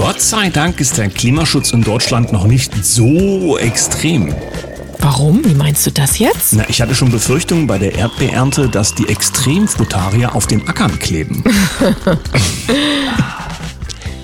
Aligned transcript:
Gott 0.00 0.22
sei 0.22 0.48
Dank 0.48 0.80
ist 0.80 0.96
der 0.96 1.10
Klimaschutz 1.10 1.74
in 1.74 1.82
Deutschland 1.82 2.32
noch 2.32 2.46
nicht 2.46 2.72
so 2.82 3.58
extrem. 3.58 4.34
Warum? 4.98 5.44
Wie 5.44 5.52
meinst 5.52 5.86
du 5.86 5.90
das 5.90 6.18
jetzt? 6.18 6.54
Na, 6.54 6.64
ich 6.70 6.80
hatte 6.80 6.94
schon 6.94 7.10
Befürchtungen 7.10 7.66
bei 7.66 7.76
der 7.76 7.94
Erdbeernte, 7.94 8.70
dass 8.70 8.94
die 8.94 9.10
Extremfrutarier 9.10 10.34
auf 10.34 10.46
den 10.46 10.66
Ackern 10.66 10.98
kleben. 10.98 11.44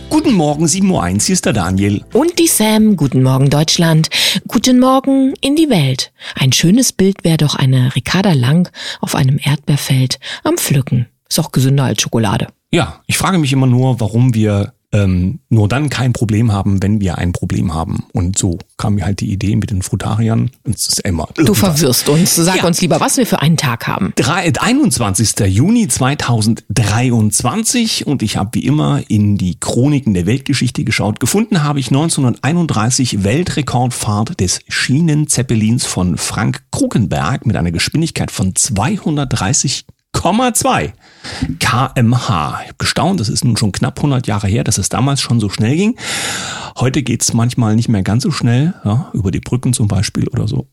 Guten 0.09 0.33
Morgen, 0.33 0.65
7.01 0.65 0.91
Uhr, 0.91 1.09
hier 1.21 1.33
ist 1.35 1.45
der 1.45 1.53
Daniel. 1.53 2.03
Und 2.15 2.39
die 2.39 2.47
Sam. 2.47 2.97
Guten 2.97 3.23
Morgen, 3.23 3.51
Deutschland. 3.51 4.09
Guten 4.49 4.81
Morgen 4.81 5.35
in 5.43 5.57
die 5.57 5.69
Welt. 5.69 6.11
Ein 6.37 6.53
schönes 6.53 6.95
Bild 6.95 7.23
wäre 7.23 7.37
doch 7.37 7.55
eine 7.55 7.95
Ricarda 7.95 8.33
Lang 8.33 8.71
auf 9.03 9.15
einem 9.15 9.39
Erdbeerfeld 9.39 10.21
am 10.43 10.57
Pflücken. 10.57 11.11
Ist 11.29 11.39
auch 11.39 11.53
gesünder 11.53 11.85
als 11.85 12.01
Schokolade. 12.01 12.47
Ja, 12.73 13.03
ich 13.07 13.19
frage 13.19 13.37
mich 13.37 13.53
immer 13.53 13.67
nur, 13.67 14.01
warum 14.01 14.33
wir 14.33 14.73
ähm, 14.97 15.39
nur 15.49 15.69
dann 15.69 15.89
kein 15.91 16.13
Problem 16.13 16.53
haben, 16.53 16.83
wenn 16.83 17.01
wir 17.01 17.19
ein 17.19 17.33
Problem 17.33 17.73
haben. 17.75 18.05
Und 18.13 18.39
so 18.39 18.59
kam 18.77 18.95
mir 18.95 19.05
halt 19.05 19.21
die 19.21 19.31
Idee 19.31 19.55
mit 19.57 19.71
den 19.71 19.83
Frutariern. 19.83 20.51
Es 20.65 20.89
ist 20.89 21.01
immer 21.01 21.29
du 21.35 21.53
verwirrst 21.55 22.09
uns. 22.09 22.35
Sag 22.35 22.57
ja. 22.57 22.65
uns 22.65 22.81
lieber, 22.81 22.99
was 23.01 23.19
wir 23.19 23.27
für 23.27 23.41
einen 23.41 23.59
Tag 23.59 23.87
haben. 23.87 24.13
21. 24.63 25.35
Juni 25.47 25.89
2023 25.89 28.07
und 28.07 28.23
ich 28.23 28.37
habe 28.37 28.51
wie 28.55 28.65
immer 28.65 29.03
in 29.09 29.37
die 29.37 29.59
Chroniken 29.61 30.15
der 30.15 30.27
Weltgeschichte 30.27 30.85
geschaut. 30.85 31.19
Gefunden 31.21 31.63
habe 31.63 31.81
ich 31.81 31.89
1931 31.89 33.25
Weltrekordfahrt 33.25 34.41
des 34.41 34.61
Schienenzeppelins 34.69 35.85
von 35.85 36.17
Frank 36.17 36.63
Krukenberg 36.71 37.45
mit 37.45 37.57
einer 37.57 37.73
Geschwindigkeit 37.73 38.31
von 38.31 38.55
230 38.55 39.85
1,2 40.17 40.93
kmh. 41.59 42.59
Ich 42.63 42.69
habe 42.69 42.79
gestaunt, 42.79 43.21
das 43.21 43.29
ist 43.29 43.45
nun 43.45 43.57
schon 43.57 43.73
knapp 43.73 43.99
100 43.99 44.27
Jahre 44.27 44.49
her, 44.49 44.65
dass 44.65 44.79
es 44.79 44.89
damals 44.89 45.21
schon 45.21 45.41
so 45.41 45.49
schnell 45.49 45.77
ging. 45.77 45.97
Heute 46.79 47.03
geht's 47.03 47.33
manchmal 47.33 47.77
nicht 47.77 47.89
mehr 47.89 48.03
ganz 48.03 48.23
so 48.23 48.31
schnell, 48.31 48.75
ja, 48.85 49.11
über 49.13 49.31
die 49.31 49.41
Brücken 49.41 49.73
zum 49.73 49.89
Beispiel 49.89 50.29
oder 50.29 50.49
so. 50.49 50.69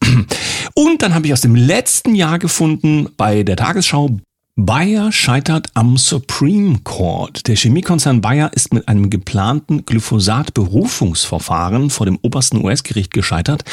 Und 0.76 1.02
dann 1.02 1.16
habe 1.16 1.28
ich 1.28 1.34
aus 1.34 1.42
dem 1.42 1.56
letzten 1.56 2.16
Jahr 2.16 2.40
gefunden 2.40 3.10
bei 3.18 3.44
der 3.44 3.56
Tagesschau 3.56 4.18
Bayer 4.56 5.12
scheitert 5.12 5.70
am 5.74 5.98
Supreme 5.98 6.78
Court. 6.84 7.48
Der 7.48 7.56
Chemiekonzern 7.56 8.22
Bayer 8.22 8.52
ist 8.54 8.72
mit 8.72 8.88
einem 8.88 9.10
geplanten 9.10 9.84
Glyphosat-Berufungsverfahren 9.84 11.90
vor 11.90 12.06
dem 12.06 12.20
obersten 12.22 12.64
US-Gericht 12.64 13.12
gescheitert. 13.12 13.64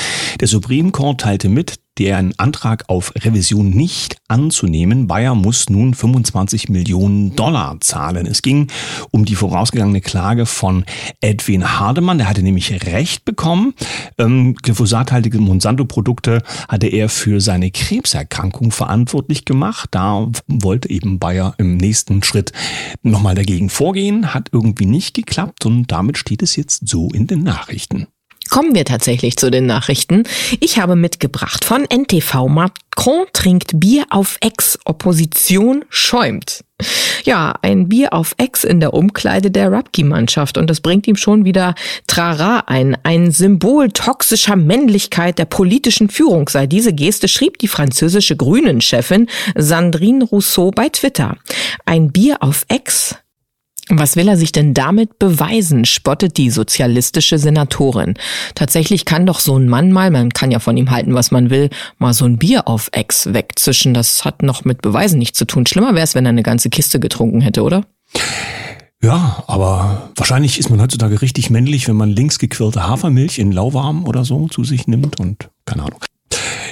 Der 0.41 0.49
Supreme 0.49 0.91
Court 0.91 1.21
teilte 1.21 1.51
mit, 1.51 1.81
deren 1.99 2.33
Antrag 2.39 2.85
auf 2.89 3.13
Revision 3.15 3.71
nicht 3.71 4.17
anzunehmen. 4.29 5.07
Bayer 5.07 5.35
muss 5.35 5.69
nun 5.69 5.93
25 5.95 6.69
Millionen 6.69 7.37
Dollar 7.37 7.77
zahlen. 7.81 8.27
Es 8.27 8.43
ging 8.43 8.69
um 9.11 9.25
die 9.25 9.35
vorausgegangene 9.35 10.01
Klage 10.01 10.47
von 10.47 10.85
Edwin 11.21 11.79
Hardemann. 11.79 12.19
Der 12.19 12.29
hatte 12.29 12.43
nämlich 12.43 12.87
Recht 12.87 13.25
bekommen. 13.25 13.75
Ähm, 14.19 14.55
glyphosathaltige 14.55 15.39
Monsanto-Produkte 15.39 16.43
hatte 16.69 16.87
er 16.87 17.09
für 17.09 17.41
seine 17.41 17.71
Krebserkrankung 17.71 18.71
verantwortlich 18.71 19.45
gemacht. 19.45 19.89
Da 19.93 20.29
wollte 20.47 20.89
eben 20.91 21.19
Bayer 21.19 21.55
im 21.59 21.77
nächsten 21.77 22.23
Schritt 22.23 22.53
nochmal 23.03 23.35
dagegen 23.35 23.69
vorgehen. 23.69 24.33
Hat 24.33 24.49
irgendwie 24.53 24.87
nicht 24.87 25.15
geklappt 25.15 25.67
und 25.67 25.91
damit 25.93 26.19
steht 26.19 26.43
es 26.43 26.57
jetzt 26.57 26.89
so 26.89 27.09
in 27.09 27.27
den 27.27 27.43
Nachrichten. 27.43 28.07
Kommen 28.51 28.75
wir 28.75 28.85
tatsächlich 28.85 29.37
zu 29.37 29.49
den 29.49 29.67
Nachrichten. 29.67 30.25
Ich 30.59 30.79
habe 30.79 30.97
mitgebracht 30.97 31.65
von 31.65 31.85
NTV 31.85 32.49
Macron 32.49 33.27
trinkt 33.33 33.79
Bier 33.79 34.07
auf 34.11 34.39
Ex, 34.41 34.77
Opposition 34.85 35.85
schäumt. 35.89 36.65
Ja, 37.25 37.55
ein 37.63 37.89
Bier 37.89 38.13
auf 38.13 38.35
Ex 38.39 38.65
in 38.65 38.81
der 38.81 38.93
Umkleide 38.93 39.53
der 39.53 39.71
Rugby-Mannschaft 39.71 40.59
und 40.59 40.69
das 40.69 40.81
bringt 40.81 41.07
ihm 41.07 41.15
schon 41.15 41.45
wieder 41.45 41.75
Trara 42.09 42.65
ein. 42.67 42.97
Ein 43.05 43.31
Symbol 43.31 43.93
toxischer 43.93 44.57
Männlichkeit 44.57 45.39
der 45.39 45.45
politischen 45.45 46.09
Führung 46.09 46.49
sei 46.49 46.67
diese 46.67 46.93
Geste, 46.93 47.29
schrieb 47.29 47.59
die 47.59 47.69
französische 47.69 48.37
Grünen-Chefin 48.37 49.29
Sandrine 49.55 50.25
Rousseau 50.25 50.73
bei 50.73 50.89
Twitter. 50.89 51.37
Ein 51.87 52.11
Bier 52.11 52.39
auf 52.41 52.65
Ex 52.69 53.15
was 53.99 54.17
will 54.17 54.29
er 54.29 54.37
sich 54.37 54.53
denn 54.53 54.75
damit 54.75 55.19
beweisen, 55.19 55.85
spottet 55.85 56.37
die 56.37 56.51
sozialistische 56.51 57.39
Senatorin. 57.39 58.15
Tatsächlich 58.55 59.05
kann 59.05 59.27
doch 59.27 59.41
so 59.41 59.57
ein 59.57 59.69
Mann 59.69 59.93
mal, 59.93 60.11
man 60.11 60.31
kann 60.31 60.51
ja 60.51 60.59
von 60.59 60.77
ihm 60.77 60.91
halten, 60.91 61.15
was 61.15 61.31
man 61.31 61.51
will, 61.51 61.71
mal 61.99 62.13
so 62.13 62.25
ein 62.25 62.39
Bier 62.39 62.69
auf 62.69 62.91
Ex 62.93 63.33
wegzischen. 63.33 63.95
Das 63.95 64.25
hat 64.25 64.43
noch 64.43 64.65
mit 64.65 64.83
Beweisen 64.83 65.19
nichts 65.19 65.39
zu 65.39 65.45
tun. 65.45 65.67
Schlimmer 65.67 65.95
wäre 65.95 66.05
es, 66.05 66.15
wenn 66.15 66.27
er 66.27 66.31
eine 66.31 66.43
ganze 66.43 66.71
Kiste 66.71 67.01
getrunken 67.01 67.41
hätte, 67.41 67.63
oder? 67.63 67.85
Ja, 69.03 69.45
aber 69.47 70.11
wahrscheinlich 70.15 70.59
ist 70.59 70.69
man 70.69 70.81
heutzutage 70.81 71.23
richtig 71.23 71.49
männlich, 71.49 71.89
wenn 71.89 71.97
man 71.97 72.11
links 72.11 72.39
gequirlte 72.39 72.87
Hafermilch 72.87 73.39
in 73.39 73.51
lauwarm 73.51 74.05
oder 74.05 74.25
so 74.25 74.47
zu 74.49 74.63
sich 74.63 74.87
nimmt 74.87 75.19
und 75.19 75.49
keine 75.65 75.85
Ahnung. 75.85 76.01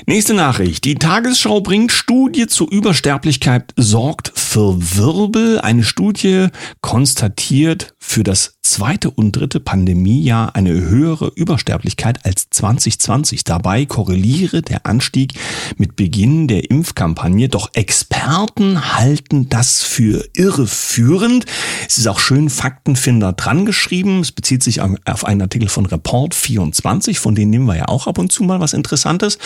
Nächste 0.06 0.34
Nachricht. 0.34 0.84
Die 0.84 0.94
Tagesschau 0.94 1.60
bringt 1.60 1.92
Studie 1.92 2.46
zur 2.46 2.70
Übersterblichkeit 2.70 3.72
sorgt 3.76 4.32
für 4.48 4.96
Wirbel. 4.96 5.60
Eine 5.60 5.84
Studie 5.84 6.46
konstatiert 6.80 7.94
für 7.98 8.24
das 8.24 8.57
zweite 8.68 9.10
und 9.10 9.32
dritte 9.32 9.60
Pandemiejahr 9.60 10.54
eine 10.54 10.72
höhere 10.72 11.32
Übersterblichkeit 11.34 12.24
als 12.26 12.50
2020. 12.50 13.44
Dabei 13.44 13.86
korreliere 13.86 14.60
der 14.60 14.84
Anstieg 14.84 15.32
mit 15.78 15.96
Beginn 15.96 16.48
der 16.48 16.70
Impfkampagne. 16.70 17.48
Doch 17.48 17.70
Experten 17.72 18.94
halten 18.94 19.48
das 19.48 19.82
für 19.82 20.28
irreführend. 20.34 21.46
Es 21.88 21.96
ist 21.96 22.06
auch 22.08 22.20
schön 22.20 22.50
Faktenfinder 22.50 23.32
dran 23.32 23.64
geschrieben. 23.64 24.20
Es 24.20 24.32
bezieht 24.32 24.62
sich 24.62 24.82
auf 24.82 25.24
einen 25.24 25.42
Artikel 25.42 25.68
von 25.68 25.86
Report 25.86 26.34
24, 26.34 27.18
von 27.18 27.34
denen 27.34 27.50
nehmen 27.50 27.66
wir 27.66 27.76
ja 27.76 27.88
auch 27.88 28.06
ab 28.06 28.18
und 28.18 28.30
zu 28.30 28.42
mal 28.42 28.60
was 28.60 28.74
Interessantes. 28.74 29.38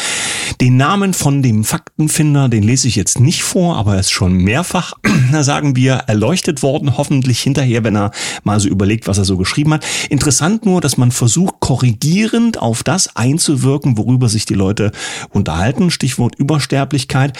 Den 0.61 0.77
Namen 0.77 1.15
von 1.15 1.43
dem 1.43 1.63
Faktenfinder, 1.63 2.49
den 2.49 2.65
lese 2.65 2.89
ich 2.89 2.97
jetzt 2.97 3.21
nicht 3.21 3.45
vor, 3.45 3.77
aber 3.77 3.95
er 3.95 4.01
ist 4.01 4.11
schon 4.11 4.37
mehrfach, 4.37 4.95
sagen 5.41 5.77
wir, 5.77 5.95
erleuchtet 6.09 6.63
worden, 6.63 6.97
hoffentlich 6.97 7.41
hinterher, 7.41 7.85
wenn 7.85 7.97
er 7.97 8.11
mal 8.43 8.59
so 8.59 8.69
überlegt, 8.69 9.07
was 9.13 9.19
er 9.19 9.27
so 9.27 9.37
geschrieben 9.37 9.75
hat. 9.75 9.85
Interessant 10.09 10.65
nur, 10.65 10.81
dass 10.81 10.97
man 10.97 11.11
versucht, 11.11 11.57
korrigierend 11.61 12.59
auf 12.59 12.83
das 12.83 13.15
einzuwirken, 13.15 13.99
worüber 13.99 14.31
sich 14.31 14.47
die 14.47 14.55
Leute 14.55 14.91
unterhalten. 15.29 15.91
Stichwort 15.91 16.35
Übersterblichkeit. 16.37 17.39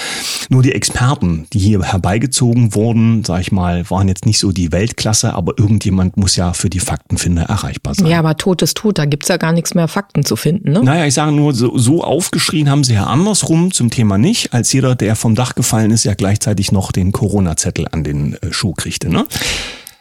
Nur 0.51 0.63
die 0.63 0.73
Experten, 0.73 1.47
die 1.55 1.61
hier 1.61 1.83
herbeigezogen 1.83 2.75
wurden, 2.75 3.25
sag 3.25 3.41
ich 3.41 3.53
mal, 3.53 3.89
waren 3.89 4.07
jetzt 4.09 4.27
nicht 4.27 4.39
so 4.39 4.53
die 4.53 4.71
Weltklasse, 4.71 5.33
aber 5.33 5.59
irgendjemand 5.59 6.19
muss 6.19 6.37
ja 6.37 6.53
für 6.53 6.69
die 6.69 6.79
Faktenfinder 6.79 7.45
erreichbar 7.45 7.95
sein. 7.95 8.07
Ja, 8.07 8.19
aber 8.19 8.37
tot 8.37 8.61
ist 8.61 8.77
tot, 8.77 8.99
da 8.99 9.07
gibt's 9.07 9.29
ja 9.29 9.39
gar 9.39 9.53
nichts 9.53 9.75
mehr 9.75 9.89
Fakten 9.89 10.27
zu 10.27 10.37
finden, 10.37 10.73
ne? 10.73 10.83
Naja, 10.85 11.07
ich 11.07 11.15
sage 11.15 11.33
nur, 11.33 11.55
so, 11.55 11.79
so 11.79 12.05
aufgeschrien 12.05 12.69
haben 12.69 12.85
sie 12.85 12.93
ja 12.93 13.05
andersrum 13.05 13.73
zum 13.73 13.89
Thema 13.89 14.19
nicht, 14.19 14.53
als 14.53 14.71
jeder, 14.75 14.95
der 14.95 15.17
vom 15.17 15.35
Dach 15.35 15.55
gefallen 15.55 15.91
ist, 15.91 16.05
ja 16.05 16.13
gleichzeitig 16.13 16.71
noch 16.71 16.93
den 16.93 17.13
Corona-Zettel 17.13 17.89
an 17.91 18.05
den 18.05 18.35
äh, 18.35 18.53
Schuh 18.53 18.75
kriegte, 18.75 19.09
ne? 19.09 19.25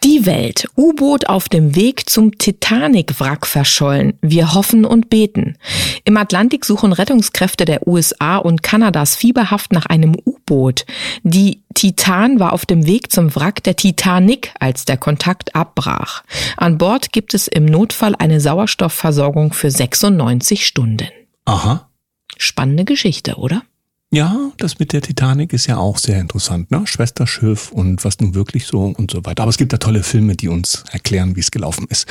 Die 0.03 0.25
Welt. 0.25 0.67
U-Boot 0.75 1.29
auf 1.29 1.47
dem 1.47 1.75
Weg 1.75 2.09
zum 2.09 2.35
Titanic-Wrack 2.35 3.45
verschollen. 3.45 4.17
Wir 4.22 4.56
hoffen 4.56 4.84
und 4.84 5.12
beten. 5.12 5.57
Im 6.06 6.17
Atlantik 6.17 6.66
suchen 6.66 6.91
Rettungskräfte 6.91 7.66
der 7.66 7.88
USA 7.88 8.38
und 8.38 8.63
Kanadas 8.63 9.16
fieberhaft 9.16 9.72
nach 9.72 9.85
einem 9.85 10.16
U-Boot. 10.25 10.85
Die 11.22 11.61
Titan 11.75 12.40
war 12.40 12.53
auf 12.53 12.66
dem 12.66 12.88
Weg 12.88 13.11
zum 13.11 13.35
Wrack 13.35 13.61
der 13.63 13.75
Titanic, 13.75 14.53
als 14.59 14.85
der 14.85 14.97
Kontakt 14.97 15.56
abbrach. 15.56 16.23
An 16.57 16.79
Bord 16.79 17.11
gibt 17.11 17.35
es 17.35 17.47
im 17.47 17.66
Notfall 17.66 18.16
eine 18.17 18.41
Sauerstoffversorgung 18.41 19.53
für 19.53 19.69
96 19.69 20.66
Stunden. 20.66 21.09
Aha. 21.45 21.90
Spannende 22.38 22.85
Geschichte, 22.85 23.35
oder? 23.35 23.61
Ja, 24.13 24.51
das 24.57 24.77
mit 24.77 24.91
der 24.91 25.01
Titanic 25.01 25.53
ist 25.53 25.67
ja 25.67 25.77
auch 25.77 25.97
sehr 25.97 26.19
interessant, 26.19 26.69
ne? 26.69 26.85
Schwesterschiff 26.85 27.72
und 27.72 28.03
was 28.03 28.19
nun 28.19 28.35
wirklich 28.35 28.66
so 28.66 28.94
und 28.97 29.09
so 29.09 29.23
weiter. 29.23 29.44
Aber 29.44 29.51
es 29.51 29.57
gibt 29.57 29.72
da 29.72 29.77
tolle 29.77 30.03
Filme, 30.03 30.35
die 30.35 30.49
uns 30.49 30.83
erklären, 30.91 31.38
wie 31.38 31.39
es 31.39 31.49
gelaufen 31.49 31.88
ist. 31.89 32.07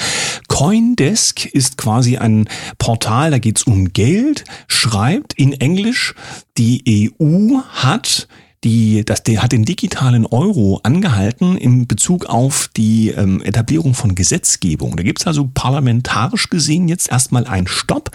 Coindesk 0.48 1.44
ist 1.44 1.76
quasi 1.76 2.16
ein 2.16 2.48
Portal, 2.78 3.32
da 3.32 3.38
geht's 3.38 3.64
um 3.64 3.92
Geld, 3.92 4.44
schreibt 4.66 5.34
in 5.34 5.52
Englisch, 5.52 6.14
die 6.56 7.12
EU 7.20 7.58
hat 7.68 8.28
die, 8.64 9.04
das, 9.06 9.22
der 9.22 9.42
hat 9.42 9.52
den 9.52 9.64
digitalen 9.64 10.26
Euro 10.26 10.80
angehalten 10.82 11.56
in 11.56 11.86
Bezug 11.86 12.26
auf 12.26 12.68
die 12.76 13.08
ähm, 13.08 13.40
Etablierung 13.42 13.94
von 13.94 14.14
Gesetzgebung. 14.14 14.96
Da 14.96 15.02
gibt's 15.02 15.26
also 15.26 15.48
parlamentarisch 15.52 16.50
gesehen 16.50 16.88
jetzt 16.88 17.10
erstmal 17.10 17.46
einen 17.46 17.66
Stopp. 17.66 18.10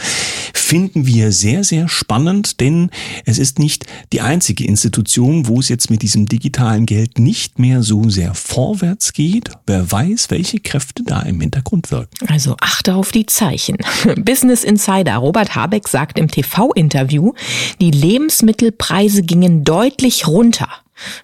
Finden 0.53 1.07
wir 1.07 1.31
sehr, 1.31 1.63
sehr 1.63 1.87
spannend, 1.87 2.59
denn 2.59 2.91
es 3.25 3.39
ist 3.39 3.57
nicht 3.57 3.85
die 4.13 4.21
einzige 4.21 4.65
Institution, 4.65 5.47
wo 5.47 5.59
es 5.59 5.69
jetzt 5.69 5.89
mit 5.89 6.03
diesem 6.03 6.27
digitalen 6.27 6.85
Geld 6.85 7.17
nicht 7.17 7.57
mehr 7.57 7.81
so 7.81 8.09
sehr 8.09 8.35
vorwärts 8.35 9.13
geht. 9.13 9.49
Wer 9.65 9.91
weiß, 9.91 10.29
welche 10.29 10.59
Kräfte 10.59 11.03
da 11.03 11.21
im 11.21 11.41
Hintergrund 11.41 11.89
wirken. 11.89 12.27
Also 12.27 12.55
achte 12.61 12.93
auf 12.95 13.11
die 13.11 13.25
Zeichen. 13.25 13.77
Business 14.17 14.63
Insider 14.63 15.15
Robert 15.15 15.55
Habeck 15.55 15.87
sagt 15.87 16.19
im 16.19 16.29
TV-Interview, 16.29 17.33
die 17.81 17.91
Lebensmittelpreise 17.91 19.23
gingen 19.23 19.63
deutlich 19.63 20.27
runter. 20.27 20.34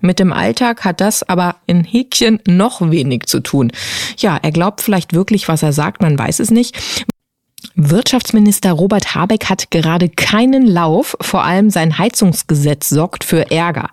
Mit 0.01 0.19
dem 0.19 0.33
Alltag 0.33 0.83
hat 0.83 1.01
das 1.01 1.23
aber 1.27 1.57
in 1.65 1.83
Häkchen 1.83 2.39
noch 2.45 2.81
wenig 2.91 3.25
zu 3.25 3.41
tun. 3.41 3.71
Ja, 4.17 4.37
er 4.41 4.51
glaubt 4.51 4.81
vielleicht 4.81 5.13
wirklich, 5.13 5.47
was 5.47 5.63
er 5.63 5.73
sagt, 5.73 6.01
man 6.01 6.17
weiß 6.17 6.39
es 6.39 6.51
nicht. 6.51 7.05
Wirtschaftsminister 7.75 8.71
Robert 8.71 9.15
Habeck 9.15 9.45
hat 9.45 9.71
gerade 9.71 10.09
keinen 10.09 10.65
Lauf, 10.67 11.15
vor 11.21 11.43
allem 11.43 11.69
sein 11.69 11.97
Heizungsgesetz 11.97 12.89
sorgt 12.89 13.23
für 13.23 13.51
Ärger. 13.51 13.89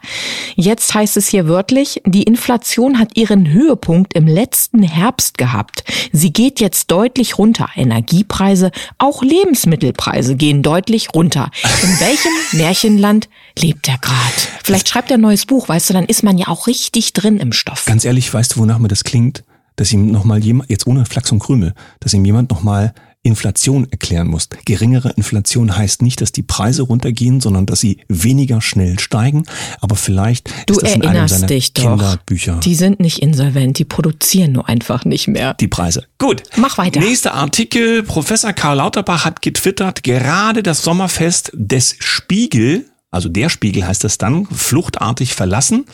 Jetzt 0.56 0.94
heißt 0.94 1.16
es 1.16 1.28
hier 1.28 1.48
wörtlich, 1.48 2.02
die 2.04 2.22
Inflation 2.22 2.98
hat 2.98 3.16
ihren 3.16 3.50
Höhepunkt 3.50 4.14
im 4.14 4.26
letzten 4.26 4.82
Herbst 4.82 5.38
gehabt. 5.38 5.84
Sie 6.12 6.32
geht 6.32 6.60
jetzt 6.60 6.90
deutlich 6.90 7.38
runter. 7.38 7.68
Energiepreise, 7.76 8.70
auch 8.98 9.22
Lebensmittelpreise 9.22 10.36
gehen 10.36 10.62
deutlich 10.62 11.14
runter. 11.14 11.50
In 11.82 12.00
welchem 12.00 12.32
Märchenland 12.58 13.28
lebt 13.58 13.88
er 13.88 13.98
gerade? 13.98 14.18
Vielleicht 14.64 14.88
schreibt 14.88 15.10
er 15.10 15.18
ein 15.18 15.22
neues 15.22 15.46
Buch, 15.46 15.68
weißt 15.68 15.90
du, 15.90 15.94
dann 15.94 16.06
ist 16.06 16.22
man 16.22 16.38
ja 16.38 16.48
auch 16.48 16.66
richtig 16.66 17.12
drin 17.12 17.38
im 17.38 17.52
Stoff. 17.52 17.84
Ganz 17.84 18.04
ehrlich, 18.04 18.32
weißt 18.32 18.56
du, 18.56 18.60
wonach 18.60 18.78
mir 18.78 18.88
das 18.88 19.04
klingt? 19.04 19.44
Dass 19.76 19.92
ihm 19.92 20.10
nochmal 20.10 20.42
jemand, 20.42 20.70
jetzt 20.70 20.88
ohne 20.88 21.06
Flachs 21.06 21.30
und 21.30 21.38
Krümel, 21.38 21.72
dass 22.00 22.12
ihm 22.12 22.24
jemand 22.24 22.50
nochmal 22.50 22.92
Inflation 23.22 23.86
erklären 23.90 24.28
musst. 24.28 24.56
Geringere 24.64 25.10
Inflation 25.16 25.76
heißt 25.76 26.02
nicht, 26.02 26.20
dass 26.20 26.32
die 26.32 26.42
Preise 26.42 26.82
runtergehen, 26.82 27.40
sondern 27.40 27.66
dass 27.66 27.80
sie 27.80 27.98
weniger 28.08 28.60
schnell 28.60 28.98
steigen. 28.98 29.44
Aber 29.80 29.96
vielleicht 29.96 30.50
du 30.66 30.74
ist 30.74 30.82
das 30.82 30.94
in 30.94 31.04
einem 31.04 31.28
seiner 31.28 31.46
dich 31.46 31.74
Kinderbücher. 31.74 32.54
Doch. 32.54 32.60
Die 32.60 32.74
sind 32.74 33.00
nicht 33.00 33.18
insolvent, 33.18 33.78
die 33.78 33.84
produzieren 33.84 34.52
nur 34.52 34.68
einfach 34.68 35.04
nicht 35.04 35.28
mehr. 35.28 35.54
Die 35.54 35.68
Preise. 35.68 36.04
Gut. 36.18 36.42
Mach 36.56 36.78
weiter. 36.78 37.00
Nächster 37.00 37.34
Artikel. 37.34 38.02
Professor 38.02 38.52
Karl 38.52 38.76
Lauterbach 38.76 39.24
hat 39.24 39.42
getwittert, 39.42 40.02
gerade 40.04 40.62
das 40.62 40.82
Sommerfest 40.82 41.50
des 41.54 41.96
Spiegel, 41.98 42.86
also 43.10 43.28
der 43.28 43.48
Spiegel 43.48 43.86
heißt 43.86 44.04
es 44.04 44.18
dann, 44.18 44.46
fluchtartig 44.46 45.34
verlassen. 45.34 45.86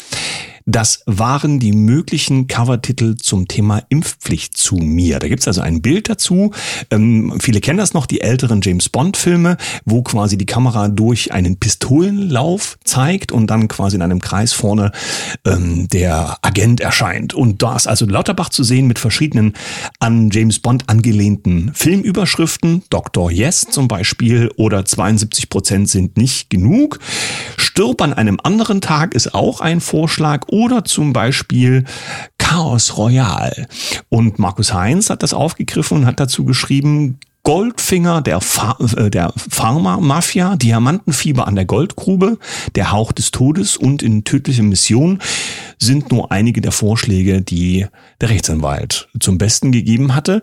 Das 0.67 1.03
waren 1.05 1.61
die 1.61 1.73
möglichen 1.73 2.47
Covertitel 2.47 3.17
zum 3.17 3.49
Thema 3.49 3.83
Impfpflicht 3.91 4.57
zu 4.57 4.77
mir. 4.77 5.19
Da 5.19 5.29
gibt's 5.29 5.47
also 5.47 5.61
ein 5.61 5.83
Bild 5.83 6.09
dazu. 6.09 6.53
Ähm, 6.91 7.35
viele 7.39 7.61
kennen 7.61 7.77
das 7.77 7.93
noch, 7.93 8.07
die 8.07 8.23
älteren 8.23 8.63
James 8.63 8.89
Bond-Filme, 8.89 9.59
wo 9.85 10.03
quasi 10.03 10.39
die 10.39 10.47
Kamera 10.47 10.89
durch 10.89 11.33
einen 11.33 11.59
Pistolenlauf 11.59 12.79
zeigt 12.83 13.31
und 13.31 13.49
dann 13.49 13.69
quasi 13.69 13.97
in 13.97 14.03
einem 14.03 14.23
Kreis 14.23 14.55
vorne 14.55 14.93
ähm, 15.45 15.87
der 15.89 16.39
Agent 16.41 16.81
erscheint. 16.81 17.35
Und 17.35 17.63
da 17.63 17.77
ist 17.77 17.87
also 17.87 18.07
Lauterbach 18.07 18.49
zu 18.49 18.65
sehen 18.65 18.87
mit 18.87 18.99
verschiedenen 18.99 19.53
an 19.99 20.31
James 20.31 20.61
Bond 20.61 20.89
angelehnten 20.89 21.73
Filmüberschriften. 21.75 22.85
Dr. 22.89 23.31
Yes 23.31 23.67
zum 23.71 23.87
Beispiel 23.87 24.51
oder 24.57 24.87
72 24.87 25.51
Prozent 25.51 25.91
sind 25.91 26.17
nicht 26.17 26.49
genug. 26.49 27.01
Stirb 27.59 28.01
an 28.01 28.15
einem 28.15 28.39
anderen 28.43 28.81
Tag 28.81 29.15
ist 29.15 29.35
auch 29.35 29.61
ein 29.61 29.81
Vorschlag 29.81 30.47
oder 30.55 30.85
zum 30.85 31.13
Beispiel 31.13 31.85
Chaos 32.39 32.97
Royal. 32.97 33.67
Und 34.09 34.39
Markus 34.39 34.73
Heinz 34.73 35.11
hat 35.11 35.25
das 35.25 35.35
aufgegriffen 35.35 35.99
und 35.99 36.07
hat 36.07 36.21
dazu 36.21 36.45
geschrieben, 36.45 37.19
Goldfinger 37.43 38.23
der, 38.23 38.41
Fa 38.41 38.79
äh, 38.97 39.11
der 39.11 39.33
Pharma-Mafia, 39.37 40.55
Diamantenfieber 40.55 41.49
an 41.49 41.57
der 41.57 41.65
Goldgrube, 41.65 42.39
der 42.77 42.93
Hauch 42.93 43.11
des 43.11 43.33
Todes 43.33 43.77
und 43.77 44.03
in 44.03 44.23
tödliche 44.23 44.63
Mission 44.63 45.19
sind 45.79 46.13
nur 46.13 46.31
einige 46.31 46.61
der 46.61 46.73
Vorschläge, 46.73 47.43
die 47.43 47.87
der 48.21 48.31
Rechtsanwalt 48.31 49.09
zum 49.19 49.37
Besten 49.37 49.73
gegeben 49.73 50.15
hatte. 50.15 50.41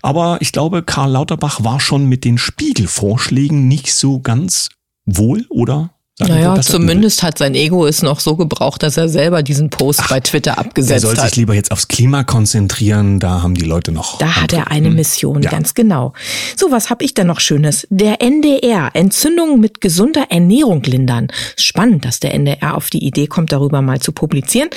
Aber 0.00 0.38
ich 0.40 0.52
glaube, 0.52 0.82
Karl 0.82 1.12
Lauterbach 1.12 1.62
war 1.62 1.80
schon 1.80 2.06
mit 2.06 2.24
den 2.24 2.38
Spiegelvorschlägen 2.38 3.68
nicht 3.68 3.94
so 3.94 4.20
ganz 4.20 4.70
wohl, 5.04 5.44
oder? 5.50 5.90
Naja, 6.20 6.60
zumindest 6.60 7.22
hat 7.22 7.38
sein 7.38 7.54
Ego 7.54 7.86
es 7.86 8.02
noch 8.02 8.20
so 8.20 8.36
gebraucht, 8.36 8.82
dass 8.82 8.96
er 8.96 9.08
selber 9.08 9.42
diesen 9.42 9.70
Post 9.70 10.00
Ach, 10.04 10.10
bei 10.10 10.20
Twitter 10.20 10.58
abgesetzt 10.58 10.90
hat. 10.90 10.96
Er 10.96 11.00
soll 11.00 11.16
hat. 11.16 11.28
sich 11.30 11.36
lieber 11.36 11.54
jetzt 11.54 11.72
aufs 11.72 11.88
Klima 11.88 12.24
konzentrieren, 12.24 13.18
da 13.18 13.42
haben 13.42 13.54
die 13.54 13.64
Leute 13.64 13.92
noch. 13.92 14.18
Da 14.18 14.36
hat 14.36 14.52
er 14.52 14.70
eine 14.70 14.90
Mission, 14.90 15.42
ja. 15.42 15.50
ganz 15.50 15.74
genau. 15.74 16.12
So, 16.56 16.70
was 16.70 16.90
habe 16.90 17.04
ich 17.04 17.14
denn 17.14 17.26
noch 17.26 17.40
Schönes? 17.40 17.86
Der 17.90 18.20
NDR, 18.22 18.90
Entzündungen 18.94 19.60
mit 19.60 19.80
gesunder 19.80 20.26
Ernährung 20.30 20.82
lindern. 20.82 21.28
Spannend, 21.56 22.04
dass 22.04 22.20
der 22.20 22.34
NDR 22.34 22.76
auf 22.76 22.90
die 22.90 23.04
Idee 23.04 23.26
kommt, 23.26 23.52
darüber 23.52 23.82
mal 23.82 24.00
zu 24.00 24.12
publizieren. 24.12 24.68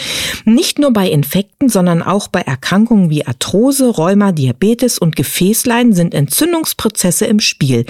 Nicht 0.45 0.79
nur 0.79 0.93
bei 0.93 1.09
Infekten, 1.09 1.69
sondern 1.69 2.01
auch 2.01 2.27
bei 2.27 2.41
Erkrankungen 2.41 3.09
wie 3.09 3.25
Arthrose, 3.25 3.89
Rheuma, 3.89 4.31
Diabetes 4.31 4.97
und 4.97 5.15
Gefäßleiden 5.15 5.93
sind 5.93 6.13
Entzündungsprozesse 6.13 7.25
im 7.25 7.39
Spiel. 7.39 7.85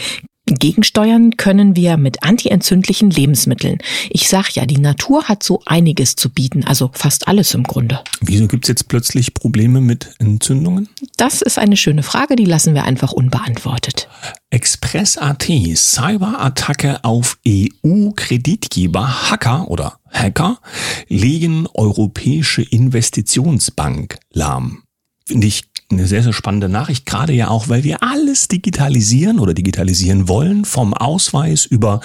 Gegensteuern 0.45 1.37
können 1.37 1.77
wir 1.77 1.95
mit 1.95 2.23
antientzündlichen 2.23 3.09
Lebensmitteln. 3.09 3.77
Ich 4.09 4.27
sag 4.27 4.53
ja, 4.55 4.65
die 4.65 4.77
Natur 4.77 5.29
hat 5.29 5.41
so 5.41 5.61
einiges 5.65 6.17
zu 6.17 6.29
bieten, 6.29 6.65
also 6.65 6.91
fast 6.93 7.29
alles 7.29 7.53
im 7.53 7.63
Grunde. 7.63 8.01
Wieso 8.19 8.47
gibt's 8.47 8.67
jetzt 8.67 8.89
plötzlich 8.89 9.33
Probleme 9.33 9.79
mit 9.79 10.13
Entzündungen? 10.19 10.89
Das 11.15 11.41
ist 11.41 11.57
eine 11.57 11.77
schöne 11.77 12.03
Frage, 12.03 12.35
die 12.35 12.43
lassen 12.43 12.75
wir 12.75 12.83
einfach 12.83 13.13
unbeantwortet. 13.13 14.09
Express.at, 14.49 15.43
Cyberattacke 15.75 17.05
auf 17.05 17.37
EU-Kreditgeber, 17.47 19.31
Hacker 19.31 19.69
oder 19.69 19.99
Hacker 20.11 20.59
legen 21.07 21.67
Europäische 21.73 22.63
Investitionsbank 22.63 24.19
lahm. 24.31 24.83
Finde 25.25 25.47
ich 25.47 25.72
eine 25.93 26.07
sehr, 26.07 26.23
sehr 26.23 26.33
spannende 26.33 26.69
Nachricht, 26.69 27.05
gerade 27.05 27.33
ja 27.33 27.49
auch, 27.49 27.69
weil 27.69 27.83
wir 27.83 28.03
alles 28.03 28.47
digitalisieren 28.47 29.39
oder 29.39 29.53
digitalisieren 29.53 30.27
wollen, 30.27 30.65
vom 30.65 30.93
Ausweis 30.93 31.65
über 31.65 32.01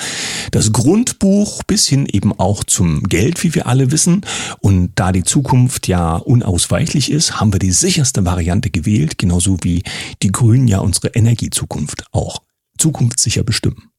das 0.51 0.73
Grundbuch 0.73 1.63
bis 1.65 1.87
hin 1.87 2.07
eben 2.07 2.33
auch 2.39 2.65
zum 2.65 3.03
Geld, 3.05 3.43
wie 3.45 3.55
wir 3.55 3.67
alle 3.67 3.91
wissen. 3.91 4.23
Und 4.61 4.93
da 4.95 5.13
die 5.13 5.25
Zukunft 5.25 5.89
ja 5.89 6.17
unausweichlich 6.17 7.11
ist, 7.11 7.41
haben 7.41 7.53
wir 7.53 7.59
die 7.59 7.73
sicherste 7.73 8.25
Variante 8.25 8.71
gewählt, 8.71 9.19
genauso 9.19 9.59
wie 9.63 9.83
die 10.23 10.33
Grünen 10.33 10.69
ja 10.69 10.79
unsere 10.79 11.09
Energiezukunft 11.09 12.05
auch 12.13 12.43
zukunftssicher 12.79 13.43
bestimmen. 13.43 13.91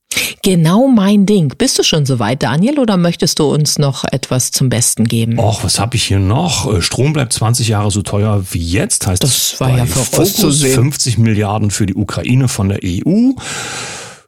Genau 0.44 0.88
mein 0.88 1.26
Ding. 1.26 1.54
Bist 1.58 1.78
du 1.80 1.84
schon 1.84 2.06
soweit, 2.06 2.44
Daniel, 2.44 2.80
oder 2.80 2.98
möchtest 2.98 3.40
du 3.40 3.46
uns 3.46 3.78
noch 3.78 4.04
etwas 4.04 4.52
zum 4.52 4.70
Besten 4.70 5.06
geben? 5.06 5.40
Och, 5.40 5.64
was 5.64 5.80
habe 5.80 5.96
ich 5.96 6.04
hier 6.04 6.20
noch? 6.20 6.74
Äh, 6.74 6.82
Strom 6.82 7.14
bleibt 7.14 7.34
20 7.34 7.68
Jahre 7.68 7.92
so 7.92 8.02
teuer 8.02 8.44
wie 8.52 8.64
jetzt, 8.64 9.08
heißt 9.08 9.24
das 9.24 9.60
war 9.60 9.76
ja 9.78 9.86
vorauszusehen. 9.86 10.74
50 10.74 11.18
Milliarden 11.18 11.72
für 11.72 11.86
die 11.86 11.96
Ukraine 11.96 12.48
von 12.48 12.70
der 12.70 12.80
EU. 12.84 13.32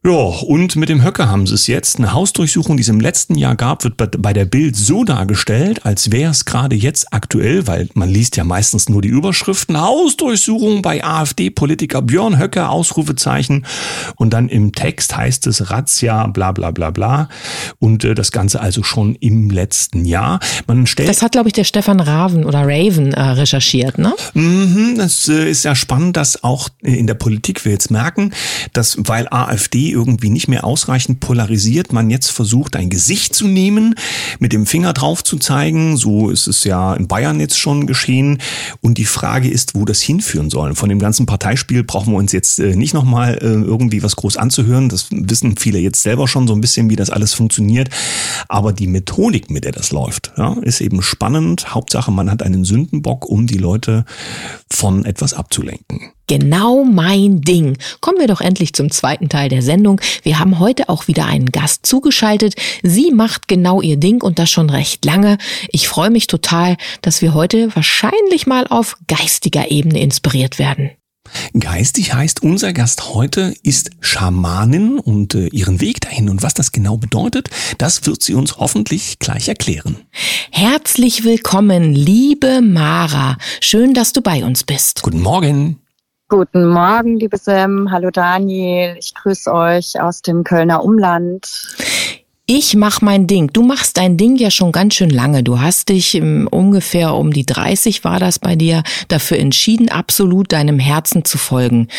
Ja, 0.03 0.11
und 0.11 0.75
mit 0.77 0.89
dem 0.89 1.03
Höcker 1.03 1.29
haben 1.29 1.45
sie 1.45 1.53
es 1.53 1.67
jetzt. 1.67 1.99
Eine 1.99 2.11
Hausdurchsuchung, 2.11 2.75
die 2.75 2.81
es 2.81 2.89
im 2.89 2.99
letzten 2.99 3.35
Jahr 3.35 3.55
gab, 3.55 3.83
wird 3.83 3.97
bei 3.97 4.33
der 4.33 4.45
Bild 4.45 4.75
so 4.75 5.03
dargestellt, 5.03 5.85
als 5.85 6.11
wäre 6.11 6.31
es 6.31 6.45
gerade 6.45 6.75
jetzt 6.75 7.13
aktuell, 7.13 7.67
weil 7.67 7.87
man 7.93 8.09
liest 8.09 8.35
ja 8.35 8.43
meistens 8.43 8.89
nur 8.89 9.03
die 9.03 9.09
Überschriften. 9.09 9.79
Hausdurchsuchung 9.79 10.81
bei 10.81 11.03
AfD-Politiker 11.03 12.01
Björn 12.01 12.39
Höcker, 12.39 12.71
Ausrufezeichen. 12.71 13.67
Und 14.15 14.33
dann 14.33 14.49
im 14.49 14.71
Text 14.71 15.15
heißt 15.15 15.45
es 15.45 15.69
Razzia, 15.69 16.25
bla 16.25 16.51
bla 16.51 16.71
bla 16.71 16.89
bla. 16.89 17.29
Und 17.77 18.03
äh, 18.03 18.15
das 18.15 18.31
Ganze 18.31 18.59
also 18.59 18.81
schon 18.81 19.13
im 19.13 19.51
letzten 19.51 20.05
Jahr. 20.05 20.39
Man 20.65 20.87
stellt 20.87 21.09
das 21.09 21.21
hat, 21.21 21.33
glaube 21.33 21.49
ich, 21.49 21.53
der 21.53 21.63
Stefan 21.63 21.99
Raven 21.99 22.45
oder 22.45 22.63
Raven 22.63 23.13
äh, 23.13 23.21
recherchiert, 23.21 23.99
ne? 23.99 24.15
Mhm, 24.33 24.95
das 24.97 25.29
äh, 25.29 25.47
ist 25.47 25.63
ja 25.63 25.75
spannend, 25.75 26.17
dass 26.17 26.43
auch 26.43 26.69
in 26.81 27.05
der 27.05 27.13
Politik 27.13 27.63
wir 27.65 27.71
jetzt 27.71 27.91
merken, 27.91 28.33
dass 28.73 28.97
weil 28.97 29.27
AfD 29.29 29.90
irgendwie 29.91 30.29
nicht 30.29 30.47
mehr 30.47 30.63
ausreichend 30.63 31.19
polarisiert, 31.19 31.93
man 31.93 32.09
jetzt 32.09 32.31
versucht, 32.31 32.75
ein 32.75 32.89
Gesicht 32.89 33.35
zu 33.35 33.47
nehmen, 33.47 33.95
mit 34.39 34.53
dem 34.53 34.65
Finger 34.65 34.93
drauf 34.93 35.23
zu 35.23 35.37
zeigen. 35.37 35.97
So 35.97 36.29
ist 36.29 36.47
es 36.47 36.63
ja 36.63 36.93
in 36.93 37.07
Bayern 37.07 37.39
jetzt 37.39 37.59
schon 37.59 37.87
geschehen. 37.87 38.41
Und 38.81 38.97
die 38.97 39.05
Frage 39.05 39.49
ist, 39.49 39.75
wo 39.75 39.85
das 39.85 40.01
hinführen 40.01 40.49
soll. 40.49 40.75
Von 40.75 40.89
dem 40.89 40.99
ganzen 40.99 41.25
Parteispiel 41.25 41.83
brauchen 41.83 42.13
wir 42.13 42.17
uns 42.17 42.31
jetzt 42.31 42.59
äh, 42.59 42.75
nicht 42.75 42.93
nochmal 42.93 43.37
äh, 43.41 43.45
irgendwie 43.45 44.03
was 44.03 44.15
groß 44.15 44.37
anzuhören. 44.37 44.89
Das 44.89 45.07
wissen 45.11 45.57
viele 45.57 45.79
jetzt 45.79 46.03
selber 46.03 46.27
schon 46.27 46.47
so 46.47 46.53
ein 46.53 46.61
bisschen, 46.61 46.89
wie 46.89 46.95
das 46.95 47.09
alles 47.09 47.33
funktioniert. 47.33 47.89
Aber 48.47 48.73
die 48.73 48.87
Methodik, 48.87 49.49
mit 49.49 49.65
der 49.65 49.71
das 49.71 49.91
läuft, 49.91 50.33
ja, 50.37 50.53
ist 50.61 50.81
eben 50.81 51.01
spannend. 51.01 51.73
Hauptsache, 51.73 52.11
man 52.11 52.31
hat 52.31 52.43
einen 52.43 52.65
Sündenbock, 52.65 53.25
um 53.25 53.47
die 53.47 53.57
Leute 53.57 54.05
von 54.69 55.05
etwas 55.05 55.33
abzulenken. 55.33 56.11
Genau 56.31 56.85
mein 56.85 57.41
Ding. 57.41 57.77
Kommen 57.99 58.19
wir 58.19 58.27
doch 58.27 58.39
endlich 58.39 58.71
zum 58.71 58.89
zweiten 58.89 59.27
Teil 59.27 59.49
der 59.49 59.61
Sendung. 59.61 59.99
Wir 60.23 60.39
haben 60.39 60.59
heute 60.59 60.87
auch 60.87 61.09
wieder 61.09 61.25
einen 61.25 61.51
Gast 61.51 61.85
zugeschaltet. 61.85 62.55
Sie 62.83 63.11
macht 63.11 63.49
genau 63.49 63.81
ihr 63.81 63.97
Ding 63.97 64.23
und 64.23 64.39
das 64.39 64.49
schon 64.49 64.69
recht 64.69 65.03
lange. 65.03 65.37
Ich 65.73 65.89
freue 65.89 66.09
mich 66.09 66.27
total, 66.27 66.77
dass 67.01 67.21
wir 67.21 67.33
heute 67.33 67.75
wahrscheinlich 67.75 68.47
mal 68.47 68.65
auf 68.67 68.95
geistiger 69.09 69.71
Ebene 69.71 69.99
inspiriert 69.99 70.57
werden. 70.57 70.91
Geistig 71.59 72.13
heißt, 72.13 72.43
unser 72.43 72.71
Gast 72.71 73.13
heute 73.13 73.53
ist 73.61 73.89
Schamanin 73.99 74.99
und 74.99 75.35
äh, 75.35 75.47
ihren 75.47 75.81
Weg 75.81 75.99
dahin 75.99 76.29
und 76.29 76.43
was 76.43 76.53
das 76.53 76.71
genau 76.71 76.95
bedeutet, 76.95 77.49
das 77.77 78.05
wird 78.05 78.23
sie 78.23 78.35
uns 78.35 78.55
hoffentlich 78.55 79.19
gleich 79.19 79.49
erklären. 79.49 79.97
Herzlich 80.49 81.25
willkommen, 81.25 81.93
liebe 81.93 82.61
Mara. 82.61 83.37
Schön, 83.59 83.93
dass 83.93 84.13
du 84.13 84.21
bei 84.21 84.45
uns 84.45 84.63
bist. 84.63 85.01
Guten 85.01 85.21
Morgen. 85.21 85.81
Guten 86.31 86.69
Morgen, 86.69 87.17
liebe 87.17 87.35
Sam. 87.35 87.91
Hallo 87.91 88.09
Daniel. 88.09 88.95
Ich 88.97 89.13
grüße 89.15 89.53
euch 89.53 89.99
aus 89.99 90.21
dem 90.21 90.45
Kölner 90.45 90.81
Umland. 90.81 91.45
Ich 92.45 92.73
mach 92.73 93.01
mein 93.01 93.27
Ding. 93.27 93.49
Du 93.51 93.63
machst 93.63 93.97
dein 93.97 94.15
Ding 94.15 94.37
ja 94.37 94.49
schon 94.49 94.71
ganz 94.71 94.93
schön 94.93 95.09
lange. 95.09 95.43
Du 95.43 95.59
hast 95.59 95.89
dich 95.89 96.21
um, 96.21 96.47
ungefähr 96.47 97.15
um 97.15 97.33
die 97.33 97.45
30 97.45 98.05
war 98.05 98.17
das 98.21 98.39
bei 98.39 98.55
dir 98.55 98.83
dafür 99.09 99.39
entschieden, 99.39 99.89
absolut 99.89 100.53
deinem 100.53 100.79
Herzen 100.79 101.25
zu 101.25 101.37
folgen. 101.37 101.89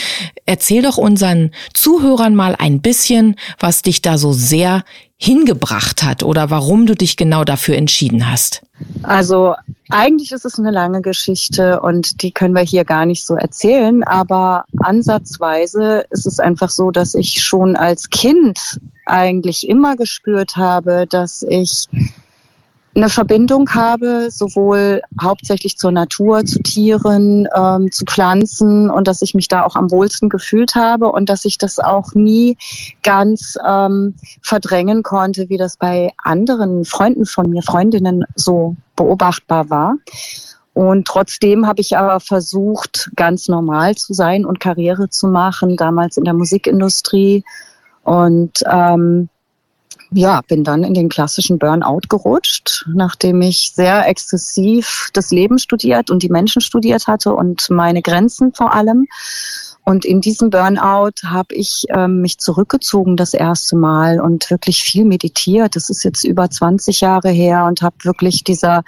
Erzähl 0.47 0.81
doch 0.81 0.97
unseren 0.97 1.51
Zuhörern 1.75 2.35
mal 2.35 2.57
ein 2.59 2.81
bisschen, 2.81 3.37
was 3.59 3.83
dich 3.83 4.01
da 4.01 4.17
so 4.17 4.33
sehr 4.33 4.83
hingebracht 5.23 6.03
hat 6.03 6.25
oder 6.25 6.51
warum 6.51 6.85
du 6.85 6.97
dich 6.97 7.17
genau 7.17 7.45
dafür 7.45 7.77
entschieden 7.77 8.29
hast. 8.29 8.63
Also 9.05 9.55
eigentlich 9.89 10.33
ist 10.33 10.45
es 10.45 10.59
eine 10.59 10.73
lange 10.73 11.01
Geschichte 11.01 11.81
und 11.81 12.23
die 12.23 12.33
können 12.33 12.55
wir 12.57 12.63
hier 12.63 12.85
gar 12.85 13.07
nicht 13.07 13.25
so 13.25 13.37
erzählen, 13.37 14.03
aber 14.03 14.65
ansatzweise 14.79 16.05
ist 16.11 16.27
es 16.27 16.41
einfach 16.41 16.71
so, 16.71 16.91
dass 16.91 17.15
ich 17.15 17.41
schon 17.41 17.77
als 17.77 18.11
Kind 18.11 18.81
eigentlich 19.07 19.69
immer 19.69 19.95
gespürt 19.95 20.57
habe, 20.57 21.07
dass 21.09 21.45
ich 21.49 21.87
eine 22.95 23.09
Verbindung 23.09 23.71
habe, 23.71 24.31
sowohl 24.31 25.03
hauptsächlich 25.21 25.79
zur 25.79 25.93
Natur, 25.93 26.45
zu 26.45 26.63
Tieren, 26.63 27.49
ähm, 27.57 27.91
zu 27.91 28.05
Pflanzen 28.05 28.91
und 28.91 29.09
dass 29.09 29.23
ich 29.23 29.35
mich 29.35 29.49
da 29.49 29.65
auch 29.65 29.77
am 29.77 29.91
wohlsten 29.91 30.29
gefühlt 30.29 30.75
habe 30.75 31.11
und 31.11 31.29
dass 31.29 31.45
ich 31.45 31.57
das 31.57 31.79
auch 31.79 32.15
nie 32.15 32.57
ganz 33.03 33.57
ähm, 33.67 34.15
verdrängen 34.43 35.03
konnte, 35.03 35.49
wie 35.49 35.57
das 35.57 35.77
bei 35.77 36.13
anderen 36.23 36.85
Freunden 36.85 37.25
von 37.25 37.49
mir, 37.49 37.63
Freundinnen 37.63 38.25
so 38.35 38.77
beobachtbar 38.95 39.71
war. 39.71 39.97
Und 40.75 41.07
trotzdem 41.07 41.67
habe 41.67 41.81
ich 41.81 41.97
aber 41.97 42.21
versucht, 42.21 43.11
ganz 43.15 43.49
normal 43.49 43.95
zu 43.95 44.15
sein 44.15 44.45
und 44.45 44.61
Karriere 44.61 45.11
zu 45.11 45.29
machen, 45.29 45.77
damals 45.77 46.17
in 46.17 46.25
der 46.25 46.35
Musikindustrie. 46.35 47.45
Und 48.05 48.63
ähm, 48.71 49.29
ja, 50.15 50.41
bin 50.47 50.65
dann 50.65 50.85
in 50.85 50.95
den 50.95 51.09
klassischen 51.09 51.59
Burnout 51.59 52.03
gerutscht, 52.09 52.87
nachdem 52.93 53.43
ich 53.43 53.73
sehr 53.75 54.07
exzessiv 54.09 55.09
das 55.13 55.31
Leben 55.31 55.59
studiert 55.59 56.11
und 56.11 56.23
die 56.23 56.29
Menschen 56.29 56.61
studiert 56.61 57.07
hatte 57.07 57.35
und 57.35 57.71
meine 57.71 58.03
Grenzen 58.03 58.53
vor 58.53 58.73
allem. 58.75 59.07
Und 59.85 60.05
in 60.05 60.21
diesem 60.21 60.51
Burnout 60.51 61.25
habe 61.25 61.55
ich 61.55 61.85
ähm, 61.89 62.21
mich 62.21 62.39
zurückgezogen 62.39 63.17
das 63.17 63.35
erste 63.35 63.75
Mal 63.75 64.21
und 64.21 64.49
wirklich 64.49 64.83
viel 64.83 65.05
meditiert. 65.05 65.75
Das 65.75 65.91
ist 65.91 66.05
jetzt 66.05 66.25
über 66.25 66.49
20 66.49 67.01
Jahre 67.01 67.31
her 67.31 67.65
und 67.65 67.83
habe 67.83 67.97
wirklich 68.03 68.45
dieser 68.45 68.85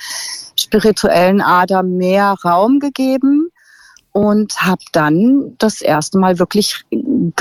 spirituellen 0.57 1.41
Ader 1.41 1.83
mehr 1.83 2.37
Raum 2.45 2.79
gegeben 2.79 3.51
und 4.15 4.57
habe 4.59 4.83
dann 4.93 5.55
das 5.59 5.81
erste 5.81 6.19
Mal 6.19 6.39
wirklich 6.39 6.85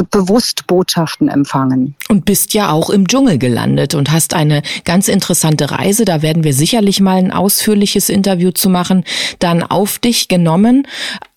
bewusst 0.09 0.65
Botschaften 0.65 1.29
empfangen. 1.29 1.93
Und 2.09 2.25
bist 2.25 2.55
ja 2.55 2.71
auch 2.71 2.89
im 2.89 3.07
Dschungel 3.07 3.37
gelandet 3.37 3.93
und 3.93 4.11
hast 4.11 4.33
eine 4.33 4.63
ganz 4.83 5.07
interessante 5.07 5.69
Reise, 5.69 6.03
da 6.03 6.23
werden 6.23 6.43
wir 6.43 6.53
sicherlich 6.53 6.99
mal 6.99 7.17
ein 7.17 7.31
ausführliches 7.31 8.09
Interview 8.09 8.49
zu 8.49 8.69
machen, 8.69 9.03
dann 9.37 9.61
auf 9.61 9.99
dich 9.99 10.27
genommen. 10.27 10.87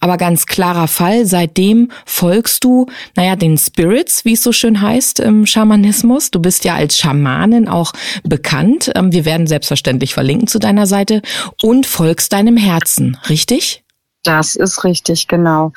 Aber 0.01 0.17
ganz 0.17 0.47
klarer 0.47 0.89
Fall, 0.89 1.27
seitdem 1.27 1.91
folgst 2.07 2.65
du, 2.65 2.87
naja, 3.15 3.37
den 3.37 3.59
Spirits, 3.59 4.25
wie 4.25 4.33
es 4.33 4.43
so 4.43 4.53
schön 4.53 4.81
heißt 4.81 5.21
im 5.21 5.45
Schamanismus. 5.45 6.31
Du 6.31 6.41
bist 6.41 6.65
ja 6.65 6.77
als 6.77 6.97
Schamanin 6.97 7.69
auch 7.69 7.93
bekannt. 8.25 8.91
Ähm, 8.95 9.13
wir 9.13 9.27
werden 9.27 9.47
selbstverständlich 9.47 10.15
verlinken 10.15 10.49
zu 10.49 10.59
deiner 10.59 10.87
Seite 10.87 11.21
und 11.61 11.85
folgst 11.85 12.33
deinem 12.33 12.57
Herzen, 12.57 13.19
richtig? 13.29 13.83
Das 14.27 14.57
ist 14.57 14.83
richtig, 14.83 15.29
genau. 15.29 15.73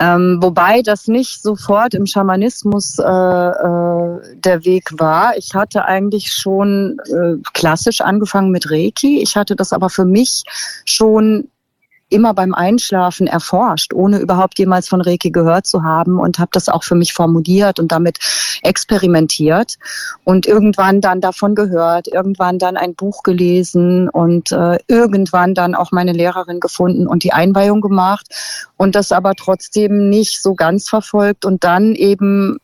Ähm, 0.00 0.38
wobei 0.42 0.82
das 0.82 1.06
nicht 1.06 1.40
sofort 1.40 1.94
im 1.94 2.04
Schamanismus 2.04 2.98
äh, 2.98 3.04
äh, 3.04 4.20
der 4.34 4.64
Weg 4.64 4.90
war. 4.98 5.36
Ich 5.36 5.54
hatte 5.54 5.84
eigentlich 5.84 6.32
schon 6.32 6.98
äh, 7.06 7.40
klassisch 7.52 8.00
angefangen 8.00 8.50
mit 8.50 8.72
Reiki. 8.72 9.22
Ich 9.22 9.36
hatte 9.36 9.54
das 9.54 9.72
aber 9.72 9.88
für 9.88 10.04
mich 10.04 10.42
schon 10.84 11.46
immer 12.12 12.34
beim 12.34 12.54
Einschlafen 12.54 13.26
erforscht, 13.26 13.92
ohne 13.92 14.18
überhaupt 14.18 14.58
jemals 14.58 14.88
von 14.88 15.00
Reiki 15.00 15.30
gehört 15.30 15.66
zu 15.66 15.82
haben 15.82 16.18
und 16.18 16.38
habe 16.38 16.50
das 16.52 16.68
auch 16.68 16.84
für 16.84 16.94
mich 16.94 17.12
formuliert 17.12 17.80
und 17.80 17.92
damit 17.92 18.18
experimentiert 18.62 19.76
und 20.24 20.46
irgendwann 20.46 21.00
dann 21.00 21.20
davon 21.20 21.54
gehört, 21.54 22.08
irgendwann 22.08 22.58
dann 22.58 22.76
ein 22.76 22.94
Buch 22.94 23.22
gelesen 23.22 24.08
und 24.08 24.52
äh, 24.52 24.78
irgendwann 24.86 25.54
dann 25.54 25.74
auch 25.74 25.92
meine 25.92 26.12
Lehrerin 26.12 26.60
gefunden 26.60 27.06
und 27.06 27.24
die 27.24 27.32
Einweihung 27.32 27.80
gemacht 27.80 28.26
und 28.76 28.94
das 28.94 29.12
aber 29.12 29.34
trotzdem 29.34 30.08
nicht 30.08 30.42
so 30.42 30.54
ganz 30.54 30.88
verfolgt 30.88 31.44
und 31.44 31.64
dann 31.64 31.94
eben 31.94 32.58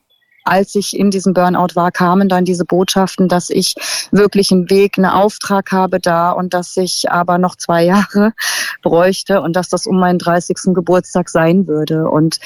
als 0.48 0.74
ich 0.74 0.96
in 0.96 1.10
diesem 1.10 1.34
Burnout 1.34 1.74
war, 1.74 1.92
kamen 1.92 2.28
dann 2.28 2.44
diese 2.44 2.64
Botschaften, 2.64 3.28
dass 3.28 3.50
ich 3.50 3.74
wirklich 4.10 4.50
einen 4.50 4.70
Weg, 4.70 4.98
einen 4.98 5.06
Auftrag 5.06 5.72
habe 5.72 6.00
da 6.00 6.30
und 6.30 6.54
dass 6.54 6.76
ich 6.76 7.10
aber 7.10 7.38
noch 7.38 7.56
zwei 7.56 7.84
Jahre 7.88 8.32
bräuchte 8.82 9.40
und 9.40 9.54
dass 9.54 9.68
das 9.68 9.86
um 9.86 9.98
meinen 9.98 10.18
30. 10.18 10.74
Geburtstag 10.74 11.28
sein 11.28 11.66
würde. 11.66 12.08
Und 12.08 12.38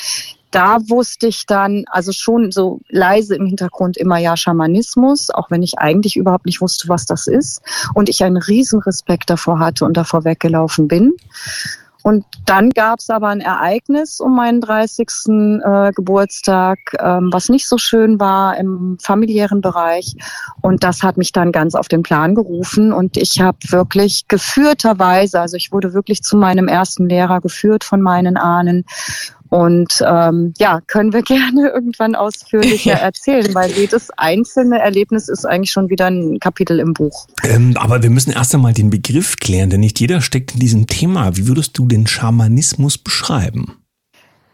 da 0.53 0.79
wusste 0.89 1.29
ich 1.29 1.47
dann, 1.47 1.85
also 1.89 2.13
schon 2.13 2.53
so 2.53 2.81
leise 2.89 3.35
im 3.35 3.47
Hintergrund 3.47 3.97
immer 3.97 4.19
ja 4.19 4.37
Schamanismus, 4.37 5.31
auch 5.31 5.51
wenn 5.51 5.63
ich 5.63 5.79
eigentlich 5.79 6.17
überhaupt 6.17 6.47
nicht 6.47 6.61
wusste, 6.61 6.89
was 6.89 7.07
das 7.07 7.27
ist. 7.27 7.63
Und 7.95 8.09
ich 8.09 8.23
einen 8.23 8.37
riesen 8.37 8.81
Respekt 8.81 9.31
davor 9.31 9.59
hatte 9.59 9.85
und 9.85 9.97
davor 9.97 10.25
weggelaufen 10.25 10.89
bin. 10.89 11.15
Und 12.03 12.25
dann 12.47 12.71
gab 12.71 12.99
es 12.99 13.11
aber 13.11 13.29
ein 13.29 13.41
Ereignis 13.41 14.21
um 14.21 14.35
meinen 14.35 14.61
30. 14.61 15.09
Äh, 15.65 15.93
Geburtstag, 15.93 16.79
ähm, 16.99 17.31
was 17.33 17.49
nicht 17.49 17.69
so 17.69 17.79
schön 17.79 18.19
war 18.19 18.57
im 18.57 18.99
familiären 19.01 19.61
Bereich. 19.61 20.15
Und 20.61 20.85
das 20.85 21.03
hat 21.03 21.17
mich 21.17 21.33
dann 21.33 21.53
ganz 21.53 21.75
auf 21.75 21.89
den 21.89 22.03
Plan 22.03 22.35
gerufen. 22.35 22.93
Und 22.93 23.17
ich 23.17 23.41
habe 23.41 23.59
wirklich 23.69 24.27
geführterweise, 24.29 25.41
also 25.41 25.57
ich 25.57 25.73
wurde 25.73 25.95
wirklich 25.95 26.23
zu 26.23 26.37
meinem 26.37 26.69
ersten 26.69 27.09
Lehrer 27.09 27.41
geführt 27.41 27.85
von 27.85 28.03
meinen 28.03 28.37
Ahnen. 28.37 28.85
Und 29.53 30.03
ähm, 30.07 30.55
ja, 30.57 30.81
können 30.87 31.13
wir 31.13 31.21
gerne 31.23 31.69
irgendwann 31.69 32.15
ausführlicher 32.15 32.93
erzählen, 33.03 33.55
weil 33.55 33.71
jedes 33.71 34.09
einzelne 34.17 34.79
Erlebnis 34.79 35.29
ist 35.29 35.45
eigentlich 35.45 35.71
schon 35.71 35.91
wieder 35.91 36.07
ein 36.07 36.41
Kapitel 36.41 36.81
im 36.81 36.95
Buch. 36.95 37.27
Ähm, 37.45 37.77
aber 37.77 38.03
wir 38.03 38.09
müssen 38.09 38.33
erst 38.33 38.55
einmal 38.55 38.73
den 38.73 38.89
Begriff 38.89 39.37
klären, 39.37 39.69
denn 39.69 39.81
nicht 39.81 40.01
jeder 40.01 40.23
steckt 40.23 40.55
in 40.55 40.61
diesem 40.61 40.87
Thema. 40.87 41.37
Wie 41.37 41.49
würdest 41.49 41.77
du 41.77 41.87
den 41.87 42.07
Schamanismus 42.07 42.97
beschreiben? 42.97 43.77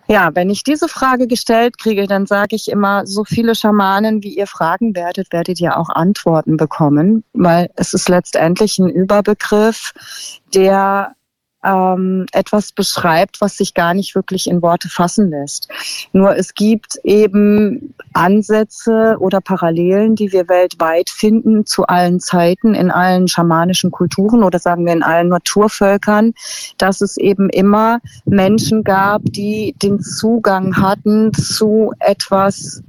Ja, 0.09 0.31
wenn 0.35 0.51
ich 0.51 0.65
diese 0.65 0.89
Frage 0.89 1.29
gestellt 1.29 1.79
kriege, 1.79 2.09
dann 2.09 2.27
sage 2.27 2.57
ich 2.57 2.69
immer, 2.69 3.07
so 3.07 3.23
viele 3.23 3.55
Schamanen, 3.55 4.25
wie 4.25 4.37
ihr 4.37 4.49
fragen 4.49 4.97
werdet, 4.97 5.33
werdet 5.33 5.61
ihr 5.61 5.79
auch 5.79 5.91
Antworten 5.91 6.57
bekommen, 6.57 7.23
weil 7.35 7.71
es 7.77 7.95
ist 7.95 8.09
letztendlich 8.09 8.81
ein 8.81 8.89
Überbegriff, 8.89 9.93
der 10.53 11.15
ähm, 11.65 12.27
etwas 12.33 12.73
beschreibt, 12.73 13.41
was 13.41 13.57
sich 13.57 13.75
gar 13.75 13.95
nicht 13.95 14.15
wirklich 14.15 14.49
in 14.49 14.63
Worte 14.63 14.89
fassen 14.89 15.31
lässt. 15.31 15.69
Nur 16.13 16.37
es 16.37 16.55
gibt 16.55 16.99
eben 17.05 17.95
Ansätze 18.13 19.17
oder 19.19 19.41
Parallelen, 19.41 20.15
die 20.15 20.33
wir 20.33 20.49
weltweit 20.49 21.11
finden 21.11 21.67
zu 21.67 21.87
allen 21.87 22.21
Zeiten, 22.21 22.75
in 22.75 22.91
allen 22.91 23.29
schamanischen 23.29 23.91
Kulturen 23.91 24.43
oder 24.43 24.59
sagen 24.59 24.87
wir 24.87 24.93
in 24.93 25.03
allen 25.03 25.29
Naturvölkern, 25.29 26.33
dass 26.79 27.01
es 27.01 27.17
eben 27.17 27.51
immer 27.51 27.99
Menschen 28.25 28.85
gab, 28.85 29.23
die 29.25 29.75
den 29.83 30.01
Zugang 30.01 30.77
hatten 30.77 31.33
zu 31.35 31.93
etwas 31.99 32.83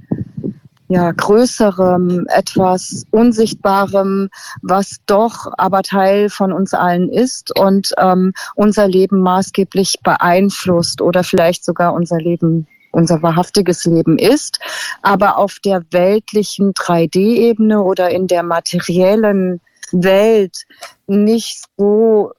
ja, 0.90 1.12
größerem, 1.12 2.26
etwas 2.28 3.04
unsichtbarem, 3.12 4.28
was 4.60 4.96
doch 5.06 5.46
aber 5.56 5.82
Teil 5.82 6.28
von 6.28 6.52
uns 6.52 6.74
allen 6.74 7.08
ist 7.08 7.56
und 7.56 7.92
ähm, 7.96 8.32
unser 8.56 8.88
Leben 8.88 9.20
maßgeblich 9.20 10.00
beeinflusst 10.02 11.00
oder 11.00 11.22
vielleicht 11.22 11.64
sogar 11.64 11.94
unser 11.94 12.18
Leben 12.18 12.66
unser 12.90 13.22
wahrhaftiges 13.22 13.84
Leben 13.84 14.18
ist, 14.18 14.58
aber 15.00 15.38
auf 15.38 15.60
der 15.64 15.84
weltlichen 15.92 16.72
3D-Ebene 16.72 17.80
oder 17.80 18.10
in 18.10 18.26
der 18.26 18.42
materiellen 18.42 19.60
Welt 19.92 20.64
nicht 21.06 21.66
so 21.76 22.32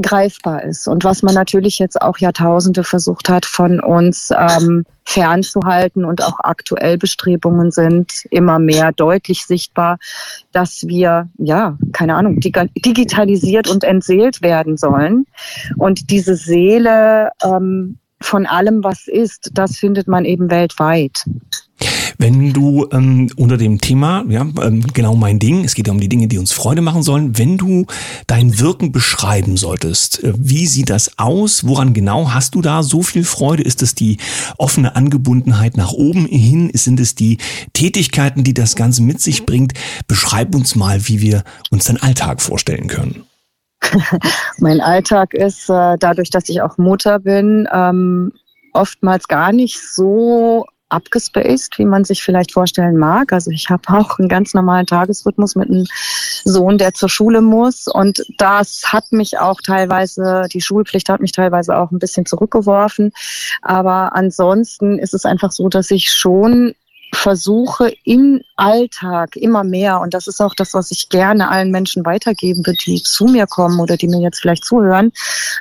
greifbar 0.00 0.62
ist 0.62 0.88
und 0.88 1.04
was 1.04 1.22
man 1.22 1.34
natürlich 1.34 1.78
jetzt 1.78 2.00
auch 2.02 2.18
Jahrtausende 2.18 2.84
versucht 2.84 3.28
hat, 3.28 3.46
von 3.46 3.80
uns 3.80 4.30
ähm, 4.36 4.84
fernzuhalten 5.04 6.04
und 6.04 6.22
auch 6.22 6.38
aktuell 6.40 6.98
Bestrebungen 6.98 7.70
sind 7.70 8.24
immer 8.30 8.58
mehr 8.58 8.92
deutlich 8.92 9.46
sichtbar, 9.46 9.98
dass 10.52 10.86
wir, 10.86 11.28
ja, 11.38 11.78
keine 11.92 12.14
Ahnung, 12.14 12.40
digitalisiert 12.40 13.70
und 13.70 13.84
entseelt 13.84 14.42
werden 14.42 14.76
sollen. 14.76 15.26
Und 15.76 16.10
diese 16.10 16.34
Seele 16.34 17.30
ähm, 17.42 17.98
von 18.20 18.46
allem, 18.46 18.82
was 18.82 19.06
ist, 19.06 19.50
das 19.54 19.76
findet 19.76 20.08
man 20.08 20.24
eben 20.24 20.50
weltweit. 20.50 21.24
Wenn 22.18 22.52
du 22.52 22.88
ähm, 22.92 23.30
unter 23.36 23.56
dem 23.56 23.80
Thema, 23.80 24.24
ja, 24.28 24.42
ähm, 24.62 24.84
genau 24.92 25.14
mein 25.16 25.38
Ding, 25.38 25.64
es 25.64 25.74
geht 25.74 25.86
ja 25.86 25.92
um 25.92 26.00
die 26.00 26.08
Dinge, 26.08 26.28
die 26.28 26.38
uns 26.38 26.52
Freude 26.52 26.82
machen 26.82 27.02
sollen, 27.02 27.38
wenn 27.38 27.58
du 27.58 27.86
dein 28.26 28.58
Wirken 28.58 28.92
beschreiben 28.92 29.56
solltest, 29.56 30.22
äh, 30.24 30.32
wie 30.36 30.66
sieht 30.66 30.90
das 30.90 31.18
aus? 31.18 31.66
Woran 31.66 31.94
genau 31.94 32.32
hast 32.32 32.54
du 32.54 32.62
da 32.62 32.82
so 32.82 33.02
viel 33.02 33.24
Freude? 33.24 33.62
Ist 33.62 33.82
es 33.82 33.94
die 33.94 34.18
offene 34.58 34.96
Angebundenheit 34.96 35.76
nach 35.76 35.92
oben 35.92 36.26
hin? 36.26 36.70
Sind 36.74 37.00
es 37.00 37.14
die 37.14 37.38
Tätigkeiten, 37.72 38.44
die 38.44 38.54
das 38.54 38.76
Ganze 38.76 39.02
mit 39.02 39.20
sich 39.20 39.46
bringt? 39.46 39.74
Beschreib 40.08 40.54
uns 40.54 40.74
mal, 40.74 41.08
wie 41.08 41.20
wir 41.20 41.44
uns 41.70 41.84
den 41.84 42.02
Alltag 42.02 42.40
vorstellen 42.40 42.86
können. 42.86 43.24
mein 44.58 44.80
Alltag 44.80 45.34
ist 45.34 45.68
äh, 45.68 45.96
dadurch, 45.98 46.30
dass 46.30 46.48
ich 46.48 46.62
auch 46.62 46.78
Mutter 46.78 47.18
bin, 47.18 47.68
ähm, 47.72 48.32
oftmals 48.72 49.28
gar 49.28 49.52
nicht 49.52 49.78
so 49.80 50.66
abgespaced, 50.88 51.78
wie 51.78 51.84
man 51.84 52.04
sich 52.04 52.22
vielleicht 52.22 52.52
vorstellen 52.52 52.96
mag. 52.96 53.32
Also 53.32 53.50
ich 53.50 53.68
habe 53.70 53.82
auch 53.88 54.18
einen 54.18 54.28
ganz 54.28 54.54
normalen 54.54 54.86
Tagesrhythmus 54.86 55.56
mit 55.56 55.68
einem 55.68 55.86
Sohn, 56.44 56.78
der 56.78 56.94
zur 56.94 57.08
Schule 57.08 57.40
muss. 57.40 57.86
Und 57.88 58.22
das 58.38 58.82
hat 58.86 59.10
mich 59.10 59.38
auch 59.38 59.60
teilweise, 59.60 60.46
die 60.52 60.60
Schulpflicht 60.60 61.08
hat 61.08 61.20
mich 61.20 61.32
teilweise 61.32 61.76
auch 61.76 61.90
ein 61.90 61.98
bisschen 61.98 62.26
zurückgeworfen. 62.26 63.12
Aber 63.62 64.14
ansonsten 64.14 64.98
ist 64.98 65.14
es 65.14 65.24
einfach 65.24 65.52
so, 65.52 65.68
dass 65.68 65.90
ich 65.90 66.10
schon 66.10 66.74
versuche 67.14 67.92
im 68.04 68.40
Alltag 68.56 69.36
immer 69.36 69.64
mehr, 69.64 70.00
und 70.00 70.12
das 70.12 70.26
ist 70.26 70.40
auch 70.40 70.54
das, 70.54 70.74
was 70.74 70.90
ich 70.90 71.08
gerne 71.08 71.48
allen 71.48 71.70
Menschen 71.70 72.04
weitergeben 72.04 72.66
würde, 72.66 72.78
die 72.84 73.02
zu 73.02 73.26
mir 73.26 73.46
kommen 73.46 73.80
oder 73.80 73.96
die 73.96 74.08
mir 74.08 74.20
jetzt 74.20 74.40
vielleicht 74.40 74.64
zuhören, 74.64 75.12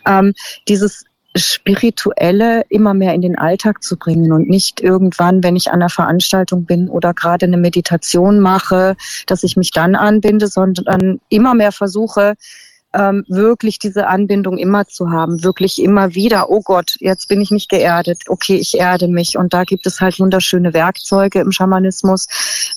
ähm, 0.05 0.33
dieses 0.67 1.05
Spirituelle 1.35 2.63
immer 2.69 2.93
mehr 2.93 3.13
in 3.13 3.21
den 3.21 3.37
Alltag 3.37 3.83
zu 3.83 3.97
bringen 3.97 4.31
und 4.31 4.49
nicht 4.49 4.79
irgendwann, 4.79 5.43
wenn 5.43 5.55
ich 5.55 5.67
an 5.67 5.75
einer 5.81 5.89
Veranstaltung 5.89 6.65
bin 6.65 6.89
oder 6.89 7.13
gerade 7.13 7.45
eine 7.45 7.57
Meditation 7.57 8.39
mache, 8.39 8.95
dass 9.27 9.43
ich 9.43 9.57
mich 9.57 9.71
dann 9.71 9.95
anbinde, 9.95 10.47
sondern 10.47 11.19
immer 11.29 11.53
mehr 11.53 11.71
versuche, 11.71 12.35
ähm, 12.95 13.25
wirklich 13.27 13.79
diese 13.79 14.07
Anbindung 14.07 14.57
immer 14.57 14.87
zu 14.87 15.11
haben, 15.11 15.43
wirklich 15.43 15.81
immer 15.81 16.15
wieder, 16.15 16.49
oh 16.49 16.61
Gott, 16.61 16.95
jetzt 16.99 17.27
bin 17.27 17.41
ich 17.41 17.51
nicht 17.51 17.69
geerdet, 17.69 18.23
okay, 18.27 18.55
ich 18.55 18.77
erde 18.77 19.07
mich. 19.07 19.37
Und 19.37 19.53
da 19.53 19.63
gibt 19.63 19.85
es 19.85 20.01
halt 20.01 20.19
wunderschöne 20.19 20.73
Werkzeuge 20.73 21.39
im 21.39 21.51
Schamanismus, 21.51 22.27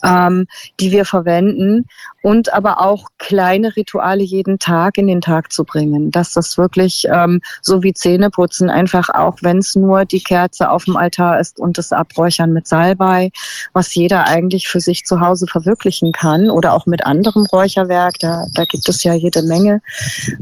ähm, 0.04 0.46
die 0.80 0.90
wir 0.92 1.04
verwenden 1.04 1.86
und 2.22 2.52
aber 2.52 2.80
auch 2.80 3.08
kleine 3.18 3.76
Rituale 3.76 4.22
jeden 4.22 4.58
Tag 4.58 4.98
in 4.98 5.06
den 5.06 5.20
Tag 5.20 5.52
zu 5.52 5.64
bringen, 5.64 6.10
dass 6.10 6.32
das 6.32 6.58
wirklich 6.58 7.06
ähm, 7.10 7.40
so 7.62 7.82
wie 7.82 7.94
Zähneputzen 7.94 8.70
einfach 8.70 9.08
auch, 9.10 9.38
wenn 9.42 9.58
es 9.58 9.76
nur 9.76 10.04
die 10.04 10.22
Kerze 10.22 10.70
auf 10.70 10.84
dem 10.84 10.96
Altar 10.96 11.38
ist 11.38 11.58
und 11.60 11.78
das 11.78 11.92
Abräuchern 11.92 12.52
mit 12.52 12.66
Salbei, 12.66 13.30
was 13.72 13.94
jeder 13.94 14.26
eigentlich 14.26 14.68
für 14.68 14.80
sich 14.80 15.04
zu 15.04 15.20
Hause 15.20 15.46
verwirklichen 15.46 16.12
kann 16.12 16.50
oder 16.50 16.74
auch 16.74 16.86
mit 16.86 17.06
anderem 17.06 17.46
Räucherwerk, 17.46 18.18
da, 18.18 18.46
da 18.54 18.64
gibt 18.64 18.88
es 18.88 19.04
ja 19.04 19.14
jede 19.14 19.42
Menge. 19.42 19.80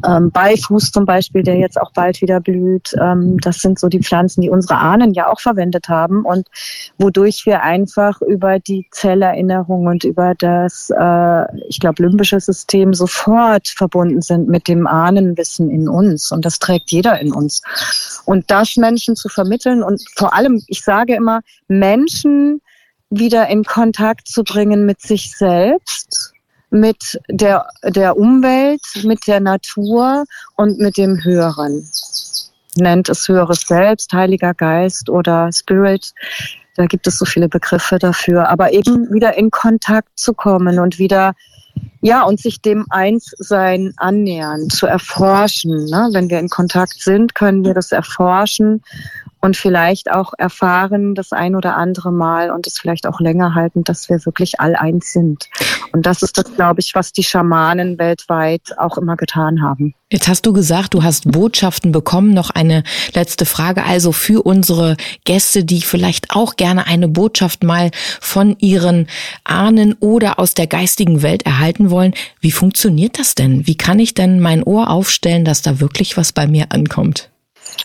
Ähm, 0.06 0.30
Beifuß 0.30 0.92
zum 0.92 1.04
Beispiel, 1.04 1.42
der 1.42 1.56
jetzt 1.56 1.80
auch 1.80 1.92
bald 1.92 2.20
wieder 2.20 2.40
blüht. 2.40 2.94
Ähm, 3.00 3.38
das 3.38 3.58
sind 3.58 3.78
so 3.78 3.88
die 3.88 4.02
Pflanzen, 4.02 4.40
die 4.40 4.50
unsere 4.50 4.78
Ahnen 4.78 5.14
ja 5.14 5.28
auch 5.28 5.40
verwendet 5.40 5.88
haben 5.88 6.24
und 6.24 6.48
wodurch 6.98 7.46
wir 7.46 7.62
einfach 7.62 8.20
über 8.22 8.58
die 8.58 8.86
Zellerinnerung 8.90 9.86
und 9.86 10.04
über 10.04 10.34
das, 10.36 10.90
äh, 10.90 11.66
ich 11.68 11.80
glaube, 11.80 12.02
limbische 12.02 12.40
System 12.40 12.94
sofort 12.94 13.68
verbunden 13.68 14.22
sind 14.22 14.48
mit 14.48 14.68
dem 14.68 14.86
Ahnenwissen 14.86 15.70
in 15.70 15.88
uns. 15.88 16.32
Und 16.32 16.44
das 16.44 16.58
trägt 16.58 16.90
jeder 16.90 17.20
in 17.20 17.32
uns. 17.32 17.62
Und 18.24 18.50
das 18.50 18.76
Menschen 18.76 19.16
zu 19.16 19.28
vermitteln 19.28 19.82
und 19.82 20.02
vor 20.16 20.34
allem, 20.34 20.62
ich 20.66 20.82
sage 20.82 21.14
immer, 21.14 21.40
Menschen 21.68 22.60
wieder 23.10 23.48
in 23.48 23.64
Kontakt 23.64 24.28
zu 24.28 24.42
bringen 24.42 24.84
mit 24.84 25.00
sich 25.00 25.36
selbst 25.36 26.32
mit 26.70 27.18
der, 27.28 27.68
der 27.84 28.16
Umwelt, 28.16 28.82
mit 29.04 29.26
der 29.26 29.40
Natur 29.40 30.24
und 30.56 30.78
mit 30.78 30.96
dem 30.96 31.22
Höheren. 31.22 31.88
Nennt 32.76 33.08
es 33.08 33.28
höheres 33.28 33.62
Selbst, 33.62 34.12
Heiliger 34.12 34.52
Geist 34.54 35.08
oder 35.08 35.50
Spirit. 35.52 36.12
Da 36.76 36.86
gibt 36.86 37.06
es 37.06 37.18
so 37.18 37.24
viele 37.24 37.48
Begriffe 37.48 37.98
dafür. 37.98 38.48
Aber 38.48 38.72
eben 38.72 39.12
wieder 39.12 39.36
in 39.38 39.50
Kontakt 39.50 40.18
zu 40.18 40.34
kommen 40.34 40.78
und 40.78 40.98
wieder 40.98 41.34
ja, 42.00 42.22
und 42.22 42.40
sich 42.40 42.60
dem 42.60 42.86
Einssein 42.90 43.92
annähern, 43.96 44.70
zu 44.70 44.86
erforschen. 44.86 45.86
Ne? 45.86 46.08
Wenn 46.12 46.30
wir 46.30 46.38
in 46.38 46.48
Kontakt 46.48 47.00
sind, 47.00 47.34
können 47.34 47.64
wir 47.64 47.74
das 47.74 47.92
erforschen 47.92 48.82
und 49.46 49.56
vielleicht 49.56 50.10
auch 50.10 50.32
erfahren 50.36 51.14
das 51.14 51.30
ein 51.30 51.54
oder 51.54 51.76
andere 51.76 52.10
Mal 52.10 52.50
und 52.50 52.66
es 52.66 52.80
vielleicht 52.80 53.06
auch 53.06 53.20
länger 53.20 53.54
halten, 53.54 53.84
dass 53.84 54.08
wir 54.08 54.26
wirklich 54.26 54.58
all 54.58 54.74
eins 54.74 55.12
sind. 55.12 55.48
Und 55.92 56.04
das 56.04 56.22
ist 56.22 56.36
das, 56.36 56.52
glaube 56.56 56.80
ich, 56.80 56.96
was 56.96 57.12
die 57.12 57.22
Schamanen 57.22 57.96
weltweit 57.96 58.76
auch 58.76 58.98
immer 58.98 59.16
getan 59.16 59.62
haben. 59.62 59.94
Jetzt 60.10 60.26
hast 60.26 60.46
du 60.46 60.52
gesagt, 60.52 60.94
du 60.94 61.04
hast 61.04 61.30
Botschaften 61.30 61.92
bekommen. 61.92 62.34
Noch 62.34 62.50
eine 62.50 62.82
letzte 63.14 63.46
Frage. 63.46 63.84
Also 63.84 64.10
für 64.10 64.44
unsere 64.44 64.96
Gäste, 65.24 65.64
die 65.64 65.80
vielleicht 65.80 66.34
auch 66.34 66.56
gerne 66.56 66.88
eine 66.88 67.06
Botschaft 67.06 67.62
mal 67.62 67.92
von 68.20 68.56
ihren 68.58 69.06
Ahnen 69.44 69.94
oder 70.00 70.40
aus 70.40 70.54
der 70.54 70.66
geistigen 70.66 71.22
Welt 71.22 71.46
erhalten 71.46 71.90
wollen. 71.90 72.14
Wie 72.40 72.52
funktioniert 72.52 73.20
das 73.20 73.36
denn? 73.36 73.66
Wie 73.68 73.76
kann 73.76 74.00
ich 74.00 74.12
denn 74.12 74.40
mein 74.40 74.64
Ohr 74.64 74.90
aufstellen, 74.90 75.44
dass 75.44 75.62
da 75.62 75.78
wirklich 75.78 76.16
was 76.16 76.32
bei 76.32 76.48
mir 76.48 76.66
ankommt? 76.70 77.30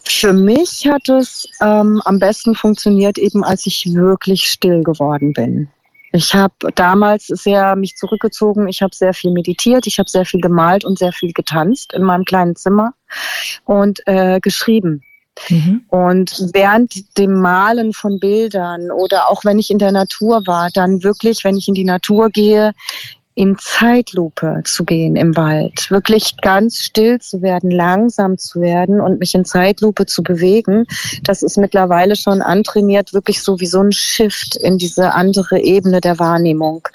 Für 0.03 0.33
mich 0.33 0.87
hat 0.87 1.09
es 1.09 1.47
ähm, 1.61 2.01
am 2.05 2.19
besten 2.19 2.55
funktioniert, 2.55 3.17
eben 3.17 3.43
als 3.43 3.65
ich 3.65 3.93
wirklich 3.93 4.45
still 4.45 4.83
geworden 4.83 5.33
bin. 5.33 5.69
Ich 6.13 6.33
habe 6.33 6.53
damals 6.75 7.27
sehr 7.27 7.75
mich 7.75 7.95
zurückgezogen, 7.95 8.67
ich 8.67 8.81
habe 8.81 8.93
sehr 8.93 9.13
viel 9.13 9.31
meditiert, 9.31 9.87
ich 9.87 9.97
habe 9.97 10.09
sehr 10.09 10.25
viel 10.25 10.41
gemalt 10.41 10.83
und 10.83 10.99
sehr 10.99 11.13
viel 11.13 11.31
getanzt 11.31 11.93
in 11.93 12.03
meinem 12.03 12.25
kleinen 12.25 12.55
Zimmer 12.55 12.93
und 13.65 14.01
äh, 14.07 14.39
geschrieben. 14.41 15.03
Mhm. 15.49 15.85
Und 15.87 16.49
während 16.53 17.17
dem 17.17 17.39
Malen 17.39 17.93
von 17.93 18.19
Bildern 18.19 18.91
oder 18.91 19.29
auch 19.29 19.45
wenn 19.45 19.57
ich 19.57 19.71
in 19.71 19.79
der 19.79 19.93
Natur 19.93 20.45
war, 20.45 20.69
dann 20.73 21.03
wirklich, 21.03 21.45
wenn 21.45 21.55
ich 21.55 21.69
in 21.69 21.73
die 21.73 21.85
Natur 21.85 22.29
gehe, 22.29 22.73
in 23.41 23.57
Zeitlupe 23.57 24.61
zu 24.65 24.85
gehen 24.85 25.15
im 25.15 25.35
Wald, 25.35 25.89
wirklich 25.89 26.37
ganz 26.43 26.77
still 26.77 27.19
zu 27.19 27.41
werden, 27.41 27.71
langsam 27.71 28.37
zu 28.37 28.61
werden 28.61 29.01
und 29.01 29.19
mich 29.19 29.33
in 29.33 29.45
Zeitlupe 29.45 30.05
zu 30.05 30.21
bewegen, 30.21 30.85
das 31.23 31.41
ist 31.41 31.57
mittlerweile 31.57 32.15
schon 32.15 32.43
antrainiert, 32.43 33.15
wirklich 33.15 33.41
so 33.41 33.59
wie 33.59 33.65
so 33.65 33.81
ein 33.81 33.93
Shift 33.93 34.57
in 34.57 34.77
diese 34.77 35.15
andere 35.15 35.59
Ebene 35.59 36.01
der 36.01 36.19
Wahrnehmung. 36.19 36.87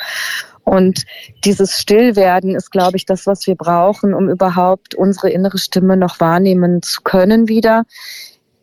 Und 0.62 1.02
dieses 1.44 1.80
Stillwerden 1.80 2.54
ist, 2.54 2.70
glaube 2.70 2.96
ich, 2.96 3.06
das, 3.06 3.26
was 3.26 3.48
wir 3.48 3.56
brauchen, 3.56 4.14
um 4.14 4.30
überhaupt 4.30 4.94
unsere 4.94 5.30
innere 5.30 5.58
Stimme 5.58 5.96
noch 5.96 6.20
wahrnehmen 6.20 6.80
zu 6.80 7.02
können 7.02 7.48
wieder. 7.48 7.86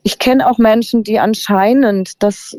Ich 0.03 0.19
kenne 0.19 0.49
auch 0.49 0.57
Menschen, 0.57 1.03
die 1.03 1.19
anscheinend 1.19 2.23
das 2.23 2.55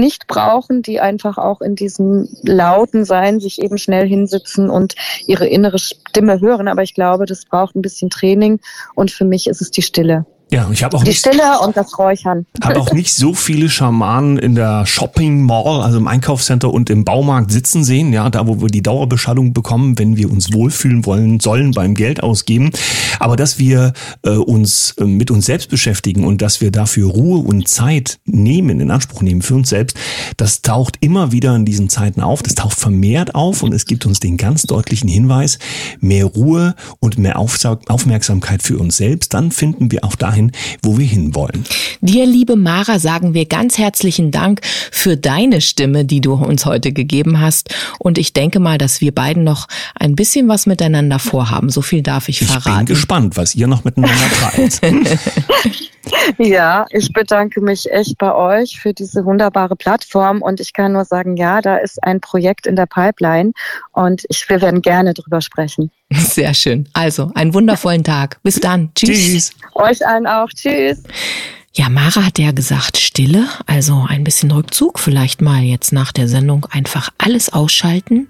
nicht 0.00 0.26
brauchen, 0.26 0.82
die 0.82 1.00
einfach 1.00 1.38
auch 1.38 1.60
in 1.60 1.74
diesem 1.74 2.28
lauten 2.42 3.04
Sein 3.04 3.40
sich 3.40 3.60
eben 3.60 3.78
schnell 3.78 4.06
hinsitzen 4.06 4.70
und 4.70 4.94
ihre 5.26 5.46
innere 5.46 5.78
Stimme 5.78 6.40
hören. 6.40 6.68
Aber 6.68 6.82
ich 6.82 6.94
glaube, 6.94 7.26
das 7.26 7.44
braucht 7.44 7.74
ein 7.74 7.82
bisschen 7.82 8.10
Training 8.10 8.60
und 8.94 9.10
für 9.10 9.24
mich 9.24 9.46
ist 9.46 9.60
es 9.60 9.70
die 9.70 9.82
Stille. 9.82 10.26
Ja, 10.52 10.68
ich 10.70 10.84
habe 10.84 10.96
auch 10.96 11.02
die 11.02 11.08
nicht, 11.08 11.18
Stille 11.18 11.58
und 11.64 11.76
das 11.76 11.98
Räuchern. 11.98 12.46
Habe 12.62 12.80
auch 12.80 12.92
nicht 12.92 13.12
so 13.14 13.34
viele 13.34 13.68
Schamanen 13.68 14.38
in 14.38 14.54
der 14.54 14.86
Shopping 14.86 15.42
Mall, 15.42 15.80
also 15.80 15.98
im 15.98 16.06
Einkaufscenter 16.06 16.72
und 16.72 16.90
im 16.90 17.04
Baumarkt 17.04 17.50
sitzen 17.50 17.82
sehen, 17.82 18.12
ja, 18.12 18.30
da 18.30 18.46
wo 18.46 18.60
wir 18.60 18.68
die 18.68 18.82
Dauerbeschallung 18.82 19.52
bekommen, 19.52 19.98
wenn 19.98 20.16
wir 20.16 20.30
uns 20.30 20.52
wohlfühlen 20.52 21.06
wollen 21.06 21.40
sollen 21.40 21.72
beim 21.72 21.94
Geld 21.94 22.22
ausgeben, 22.22 22.70
aber 23.18 23.36
dass 23.36 23.58
wir 23.58 23.94
äh, 24.22 24.30
uns 24.30 24.94
äh, 24.98 25.04
mit 25.04 25.30
uns 25.30 25.46
selbst 25.46 25.70
beschäftigen 25.70 26.24
und 26.24 26.40
dass 26.40 26.60
wir 26.60 26.70
dafür 26.70 27.10
Ruhe 27.10 27.38
und 27.38 27.66
Zeit 27.66 28.20
nehmen, 28.24 28.80
in 28.80 28.90
Anspruch 28.90 29.22
nehmen 29.22 29.42
für 29.42 29.54
uns 29.54 29.70
selbst, 29.70 29.96
das 30.36 30.62
taucht 30.62 30.98
immer 31.00 31.32
wieder 31.32 31.56
in 31.56 31.64
diesen 31.64 31.88
Zeiten 31.88 32.20
auf, 32.20 32.42
das 32.42 32.54
taucht 32.54 32.78
vermehrt 32.78 33.34
auf 33.34 33.62
und 33.62 33.72
es 33.72 33.86
gibt 33.86 34.06
uns 34.06 34.20
den 34.20 34.36
ganz 34.36 34.62
deutlichen 34.62 35.08
Hinweis, 35.08 35.58
mehr 36.00 36.26
Ruhe 36.26 36.74
und 37.00 37.18
mehr 37.18 37.38
Aufmerksamkeit 37.38 38.62
für 38.62 38.78
uns 38.78 38.96
selbst, 38.96 39.34
dann 39.34 39.50
finden 39.50 39.90
wir 39.90 40.04
auch 40.04 40.14
dahin, 40.14 40.43
wo 40.82 40.98
wir 40.98 41.06
hinwollen. 41.06 41.64
Dir, 42.00 42.26
liebe 42.26 42.56
Mara, 42.56 42.98
sagen 42.98 43.34
wir 43.34 43.46
ganz 43.46 43.78
herzlichen 43.78 44.30
Dank 44.30 44.60
für 44.90 45.16
deine 45.16 45.60
Stimme, 45.60 46.04
die 46.04 46.20
du 46.20 46.34
uns 46.34 46.66
heute 46.66 46.92
gegeben 46.92 47.40
hast. 47.40 47.74
Und 47.98 48.18
ich 48.18 48.32
denke 48.32 48.60
mal, 48.60 48.78
dass 48.78 49.00
wir 49.00 49.14
beiden 49.14 49.44
noch 49.44 49.66
ein 49.98 50.16
bisschen 50.16 50.48
was 50.48 50.66
miteinander 50.66 51.18
vorhaben. 51.18 51.70
So 51.70 51.82
viel 51.82 52.02
darf 52.02 52.28
ich 52.28 52.40
verraten. 52.40 52.68
Ich 52.68 52.76
bin 52.76 52.86
gespannt, 52.86 53.36
was 53.36 53.54
ihr 53.54 53.66
noch 53.66 53.84
miteinander 53.84 54.28
treibt. 54.40 54.80
Ja, 56.38 56.86
ich 56.90 57.12
bedanke 57.12 57.60
mich 57.60 57.90
echt 57.90 58.18
bei 58.18 58.34
euch 58.34 58.78
für 58.80 58.92
diese 58.92 59.24
wunderbare 59.24 59.76
Plattform 59.76 60.42
und 60.42 60.60
ich 60.60 60.72
kann 60.72 60.92
nur 60.92 61.04
sagen, 61.04 61.36
ja, 61.36 61.60
da 61.60 61.76
ist 61.76 62.02
ein 62.02 62.20
Projekt 62.20 62.66
in 62.66 62.76
der 62.76 62.86
Pipeline 62.86 63.52
und 63.92 64.24
ich, 64.28 64.48
wir 64.48 64.60
werden 64.60 64.82
gerne 64.82 65.14
drüber 65.14 65.40
sprechen. 65.40 65.90
Sehr 66.18 66.54
schön. 66.54 66.88
Also, 66.92 67.30
einen 67.34 67.54
wundervollen 67.54 68.04
Tag. 68.04 68.38
Bis 68.42 68.60
dann. 68.60 68.90
Tschüss. 68.94 69.08
Tschüss. 69.08 69.52
Euch 69.74 70.06
allen 70.06 70.26
auch. 70.26 70.48
Tschüss. 70.48 71.02
Ja, 71.76 71.88
Mara 71.88 72.26
hat 72.26 72.38
ja 72.38 72.52
gesagt 72.52 72.98
Stille, 72.98 73.48
also 73.66 74.06
ein 74.08 74.22
bisschen 74.22 74.52
Rückzug, 74.52 75.00
vielleicht 75.00 75.42
mal 75.42 75.62
jetzt 75.64 75.92
nach 75.92 76.12
der 76.12 76.28
Sendung 76.28 76.66
einfach 76.70 77.10
alles 77.18 77.52
ausschalten 77.52 78.28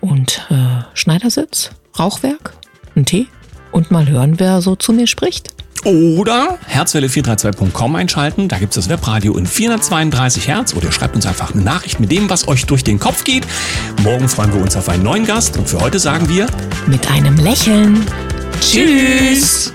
und 0.00 0.46
äh, 0.48 0.82
Schneidersitz, 0.94 1.72
Rauchwerk, 1.98 2.54
einen 2.96 3.04
Tee 3.04 3.26
und 3.70 3.90
mal 3.90 4.08
hören, 4.08 4.40
wer 4.40 4.62
so 4.62 4.76
zu 4.76 4.94
mir 4.94 5.06
spricht. 5.06 5.50
Oder 5.84 6.58
herzwelle432.com 6.70 7.96
einschalten, 7.96 8.48
da 8.48 8.58
gibt 8.58 8.76
es 8.76 8.84
das 8.84 8.88
Webradio 8.88 9.36
in 9.36 9.46
432 9.46 10.48
Hertz 10.48 10.74
oder 10.74 10.86
ihr 10.86 10.92
schreibt 10.92 11.14
uns 11.14 11.26
einfach 11.26 11.54
eine 11.54 11.62
Nachricht 11.62 12.00
mit 12.00 12.12
dem, 12.12 12.28
was 12.28 12.48
euch 12.48 12.66
durch 12.66 12.84
den 12.84 12.98
Kopf 12.98 13.24
geht. 13.24 13.46
Morgen 14.02 14.28
freuen 14.28 14.52
wir 14.52 14.60
uns 14.60 14.76
auf 14.76 14.88
einen 14.88 15.02
neuen 15.02 15.26
Gast 15.26 15.56
und 15.56 15.68
für 15.68 15.80
heute 15.80 15.98
sagen 15.98 16.28
wir 16.28 16.46
mit 16.86 17.10
einem 17.10 17.36
Lächeln. 17.36 18.04
Tschüss. 18.60 19.72